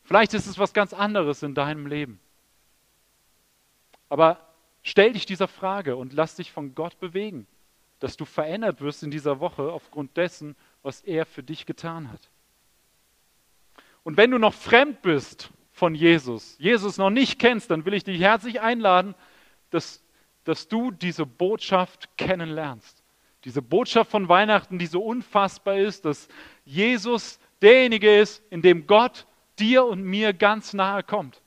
Vielleicht 0.03 0.33
ist 0.33 0.47
es 0.47 0.57
was 0.57 0.73
ganz 0.73 0.93
anderes 0.93 1.43
in 1.43 1.53
deinem 1.53 1.85
Leben. 1.85 2.19
Aber 4.09 4.48
stell 4.89 5.13
dich 5.13 5.25
dieser 5.25 5.47
Frage 5.47 5.95
und 5.95 6.13
lass 6.13 6.35
dich 6.35 6.51
von 6.51 6.75
Gott 6.75 6.99
bewegen, 6.99 7.47
dass 7.99 8.17
du 8.17 8.25
verändert 8.25 8.81
wirst 8.81 9.03
in 9.03 9.11
dieser 9.11 9.39
Woche 9.39 9.71
aufgrund 9.71 10.15
dessen, 10.17 10.55
was 10.83 11.01
er 11.01 11.25
für 11.25 11.43
dich 11.43 11.65
getan 11.65 12.11
hat. 12.11 12.29
Und 14.03 14.17
wenn 14.17 14.31
du 14.31 14.37
noch 14.37 14.53
fremd 14.53 15.01
bist 15.01 15.49
von 15.71 15.95
Jesus, 15.95 16.55
Jesus 16.59 16.97
noch 16.97 17.09
nicht 17.09 17.39
kennst, 17.39 17.69
dann 17.69 17.85
will 17.85 17.93
ich 17.93 18.03
dich 18.03 18.19
herzlich 18.19 18.61
einladen, 18.61 19.15
dass 19.69 20.01
dass 20.49 20.67
du 20.67 20.89
diese 20.89 21.27
Botschaft 21.27 22.09
kennenlernst. 22.17 23.03
Diese 23.45 23.61
Botschaft 23.61 24.09
von 24.09 24.27
Weihnachten, 24.29 24.79
die 24.79 24.87
so 24.87 24.99
unfassbar 24.99 25.77
ist, 25.77 26.05
dass 26.05 26.27
Jesus 26.65 27.39
derjenige 27.61 28.17
ist, 28.19 28.41
in 28.49 28.63
dem 28.63 28.87
Gott 28.87 29.27
dir 29.59 29.85
und 29.85 30.01
mir 30.01 30.33
ganz 30.33 30.73
nahe 30.73 31.03
kommt. 31.03 31.41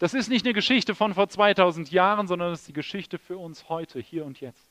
Das 0.00 0.14
ist 0.14 0.28
nicht 0.28 0.44
eine 0.44 0.54
Geschichte 0.54 0.96
von 0.96 1.14
vor 1.14 1.28
2000 1.28 1.92
Jahren, 1.92 2.26
sondern 2.26 2.50
das 2.50 2.62
ist 2.62 2.68
die 2.68 2.72
Geschichte 2.72 3.18
für 3.18 3.38
uns 3.38 3.68
heute, 3.68 4.00
hier 4.00 4.24
und 4.24 4.40
jetzt. 4.40 4.68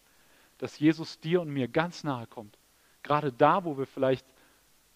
Dass 0.58 0.78
Jesus 0.78 1.22
dir 1.22 1.40
und 1.40 1.50
mir 1.50 1.70
ganz 1.70 2.04
nahe 2.04 2.28
kommt. 2.28 2.58
Gerade 3.04 3.32
da, 3.32 3.64
wo 3.64 3.78
wir 3.78 3.86
vielleicht 3.86 4.26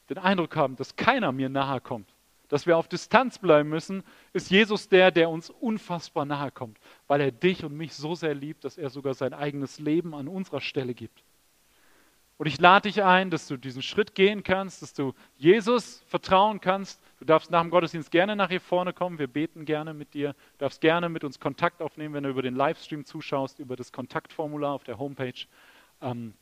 den 0.09 0.17
Eindruck 0.17 0.57
haben, 0.57 0.75
dass 0.75 0.97
keiner 0.97 1.31
mir 1.31 1.47
nahe 1.47 1.79
kommt 1.79 2.13
dass 2.53 2.67
wir 2.67 2.77
auf 2.77 2.87
Distanz 2.87 3.39
bleiben 3.39 3.67
müssen, 3.67 4.03
ist 4.31 4.51
Jesus 4.51 4.87
der, 4.87 5.09
der 5.09 5.27
uns 5.27 5.49
unfassbar 5.49 6.23
nahe 6.23 6.51
kommt, 6.51 6.77
weil 7.07 7.19
er 7.19 7.31
dich 7.31 7.65
und 7.65 7.75
mich 7.75 7.95
so 7.95 8.13
sehr 8.13 8.35
liebt, 8.35 8.63
dass 8.63 8.77
er 8.77 8.91
sogar 8.91 9.15
sein 9.15 9.33
eigenes 9.33 9.79
Leben 9.79 10.13
an 10.13 10.27
unserer 10.27 10.61
Stelle 10.61 10.93
gibt. 10.93 11.23
Und 12.37 12.45
ich 12.45 12.59
lade 12.59 12.89
dich 12.89 13.01
ein, 13.01 13.31
dass 13.31 13.47
du 13.47 13.57
diesen 13.57 13.81
Schritt 13.81 14.13
gehen 14.13 14.43
kannst, 14.43 14.83
dass 14.83 14.93
du 14.93 15.13
Jesus 15.35 16.03
vertrauen 16.05 16.61
kannst. 16.61 17.01
Du 17.23 17.27
darfst 17.27 17.51
nach 17.51 17.62
dem 17.62 17.69
Gottesdienst 17.69 18.12
gerne 18.12 18.36
nach 18.36 18.49
hier 18.49 18.59
vorne 18.59 18.91
kommen. 18.91 19.17
Wir 19.17 19.27
beten 19.27 19.63
gerne 19.63 19.93
mit 19.93 20.13
dir. 20.13 20.33
Du 20.33 20.57
darfst 20.57 20.81
gerne 20.81 21.07
mit 21.07 21.23
uns 21.23 21.39
Kontakt 21.39 21.81
aufnehmen, 21.81 22.13
wenn 22.15 22.25
du 22.25 22.29
über 22.29 22.41
den 22.41 22.53
Livestream 22.53 23.05
zuschaust, 23.05 23.59
über 23.59 23.77
das 23.77 23.93
Kontaktformular 23.93 24.73
auf 24.73 24.83
der 24.83 24.99
Homepage. 24.99 25.47
Ähm, 26.01 26.33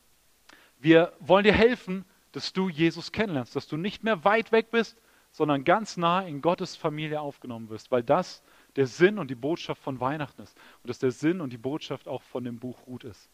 wir 0.80 1.14
wollen 1.20 1.44
dir 1.44 1.54
helfen, 1.54 2.04
dass 2.32 2.52
du 2.52 2.68
Jesus 2.68 3.12
kennenlernst, 3.12 3.56
dass 3.56 3.68
du 3.68 3.78
nicht 3.78 4.04
mehr 4.04 4.24
weit 4.24 4.52
weg 4.52 4.72
bist, 4.72 5.00
sondern 5.30 5.66
ganz 5.66 5.98
nah 5.98 6.22
in 6.22 6.42
Gottes 6.42 6.76
Familie 6.76 7.22
aufgenommen 7.22 7.70
wirst, 7.70 7.92
weil 7.92 8.02
das 8.02 8.42
der 8.76 8.88
Sinn 8.88 9.20
und 9.20 9.30
die 9.30 9.36
Botschaft 9.36 9.84
von 9.84 10.00
Weihnachten 10.00 10.42
ist 10.42 10.58
und 10.82 10.90
dass 10.90 10.98
der 10.98 11.12
Sinn 11.12 11.42
und 11.42 11.54
die 11.54 11.60
Botschaft 11.60 12.08
auch 12.08 12.24
von 12.24 12.44
dem 12.44 12.58
Buch 12.58 12.88
Ruth 12.88 13.04
ist. 13.04 13.30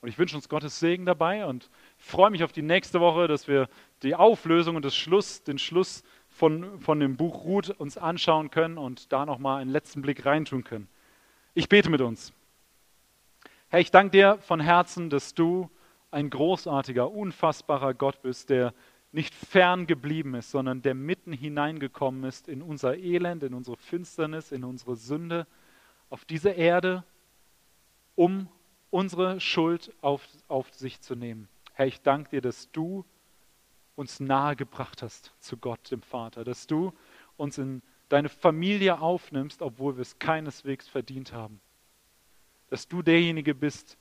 Und 0.00 0.08
ich 0.08 0.18
wünsche 0.18 0.34
uns 0.34 0.48
Gottes 0.48 0.80
Segen 0.80 1.04
dabei 1.04 1.44
und 1.44 1.68
freue 1.98 2.30
mich 2.30 2.42
auf 2.42 2.52
die 2.52 2.62
nächste 2.62 3.00
Woche, 3.00 3.28
dass 3.28 3.48
wir 3.48 3.68
die 4.02 4.14
Auflösung 4.14 4.76
und 4.76 4.84
das 4.84 4.96
Schluss, 4.96 5.42
den 5.42 5.58
Schluss 5.58 6.02
von, 6.40 6.80
von 6.80 7.00
dem 7.00 7.18
Buch 7.18 7.44
Ruth 7.44 7.68
uns 7.68 7.98
anschauen 7.98 8.50
können 8.50 8.78
und 8.78 9.12
da 9.12 9.26
nochmal 9.26 9.60
einen 9.60 9.70
letzten 9.70 10.00
Blick 10.00 10.24
reintun 10.24 10.64
können. 10.64 10.88
Ich 11.52 11.68
bete 11.68 11.90
mit 11.90 12.00
uns. 12.00 12.32
Herr, 13.68 13.80
ich 13.80 13.90
danke 13.90 14.12
dir 14.12 14.38
von 14.38 14.58
Herzen, 14.58 15.10
dass 15.10 15.34
du 15.34 15.68
ein 16.10 16.30
großartiger, 16.30 17.10
unfassbarer 17.10 17.92
Gott 17.92 18.22
bist, 18.22 18.48
der 18.48 18.72
nicht 19.12 19.34
fern 19.34 19.86
geblieben 19.86 20.34
ist, 20.34 20.50
sondern 20.50 20.80
der 20.80 20.94
mitten 20.94 21.34
hineingekommen 21.34 22.24
ist 22.24 22.48
in 22.48 22.62
unser 22.62 22.96
Elend, 22.96 23.42
in 23.42 23.52
unsere 23.52 23.76
Finsternis, 23.76 24.50
in 24.50 24.64
unsere 24.64 24.96
Sünde, 24.96 25.46
auf 26.08 26.24
diese 26.24 26.48
Erde, 26.48 27.04
um 28.14 28.48
unsere 28.88 29.40
Schuld 29.40 29.92
auf, 30.00 30.26
auf 30.48 30.72
sich 30.72 31.02
zu 31.02 31.16
nehmen. 31.16 31.48
Herr, 31.74 31.86
ich 31.86 32.00
danke 32.00 32.30
dir, 32.30 32.40
dass 32.40 32.70
du 32.72 33.04
uns 34.00 34.18
nahe 34.18 34.56
gebracht 34.56 35.02
hast 35.02 35.32
zu 35.38 35.58
Gott, 35.58 35.90
dem 35.90 36.00
Vater, 36.00 36.42
dass 36.42 36.66
du 36.66 36.92
uns 37.36 37.58
in 37.58 37.82
deine 38.08 38.30
Familie 38.30 38.98
aufnimmst, 38.98 39.62
obwohl 39.62 39.96
wir 39.96 40.02
es 40.02 40.18
keineswegs 40.18 40.88
verdient 40.88 41.32
haben. 41.32 41.60
Dass 42.70 42.88
du 42.88 43.02
derjenige 43.02 43.54
bist, 43.54 43.98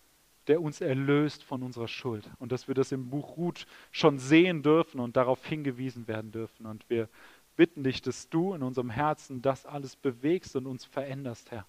der 0.47 0.61
uns 0.61 0.81
erlöst 0.81 1.43
von 1.43 1.61
unserer 1.61 1.89
Schuld. 1.89 2.27
Und 2.39 2.51
dass 2.51 2.67
wir 2.67 2.75
das 2.75 2.91
im 2.91 3.09
Buch 3.09 3.37
Ruth 3.37 3.67
schon 3.91 4.17
sehen 4.17 4.63
dürfen 4.63 4.99
und 4.99 5.17
darauf 5.17 5.45
hingewiesen 5.45 6.07
werden 6.07 6.31
dürfen. 6.31 6.65
Und 6.65 6.89
wir 6.89 7.09
bitten 7.57 7.83
dich, 7.83 8.01
dass 8.01 8.29
du 8.29 8.53
in 8.53 8.63
unserem 8.63 8.89
Herzen 8.89 9.41
das 9.41 9.65
alles 9.65 9.95
bewegst 9.97 10.55
und 10.55 10.65
uns 10.65 10.85
veränderst, 10.85 11.51
Herr. 11.51 11.67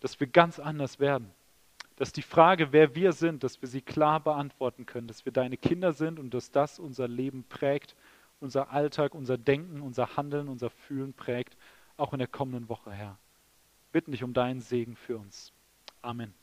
Dass 0.00 0.18
wir 0.18 0.26
ganz 0.26 0.58
anders 0.58 0.98
werden. 0.98 1.30
Dass 1.96 2.12
die 2.12 2.22
Frage, 2.22 2.72
wer 2.72 2.94
wir 2.94 3.12
sind, 3.12 3.44
dass 3.44 3.60
wir 3.62 3.68
sie 3.68 3.80
klar 3.80 4.20
beantworten 4.20 4.84
können, 4.86 5.06
dass 5.06 5.24
wir 5.24 5.32
deine 5.32 5.56
Kinder 5.56 5.92
sind 5.92 6.18
und 6.18 6.34
dass 6.34 6.50
das 6.50 6.78
unser 6.78 7.06
Leben 7.06 7.44
prägt, 7.44 7.94
unser 8.40 8.72
Alltag, 8.72 9.14
unser 9.14 9.38
Denken, 9.38 9.80
unser 9.80 10.16
Handeln, 10.16 10.48
unser 10.48 10.70
Fühlen 10.70 11.14
prägt, 11.14 11.56
auch 11.96 12.12
in 12.12 12.18
der 12.18 12.28
kommenden 12.28 12.68
Woche, 12.68 12.90
Herr. 12.90 13.18
Bitten 13.92 14.10
dich 14.10 14.24
um 14.24 14.34
deinen 14.34 14.60
Segen 14.60 14.96
für 14.96 15.18
uns. 15.18 15.52
Amen. 16.02 16.34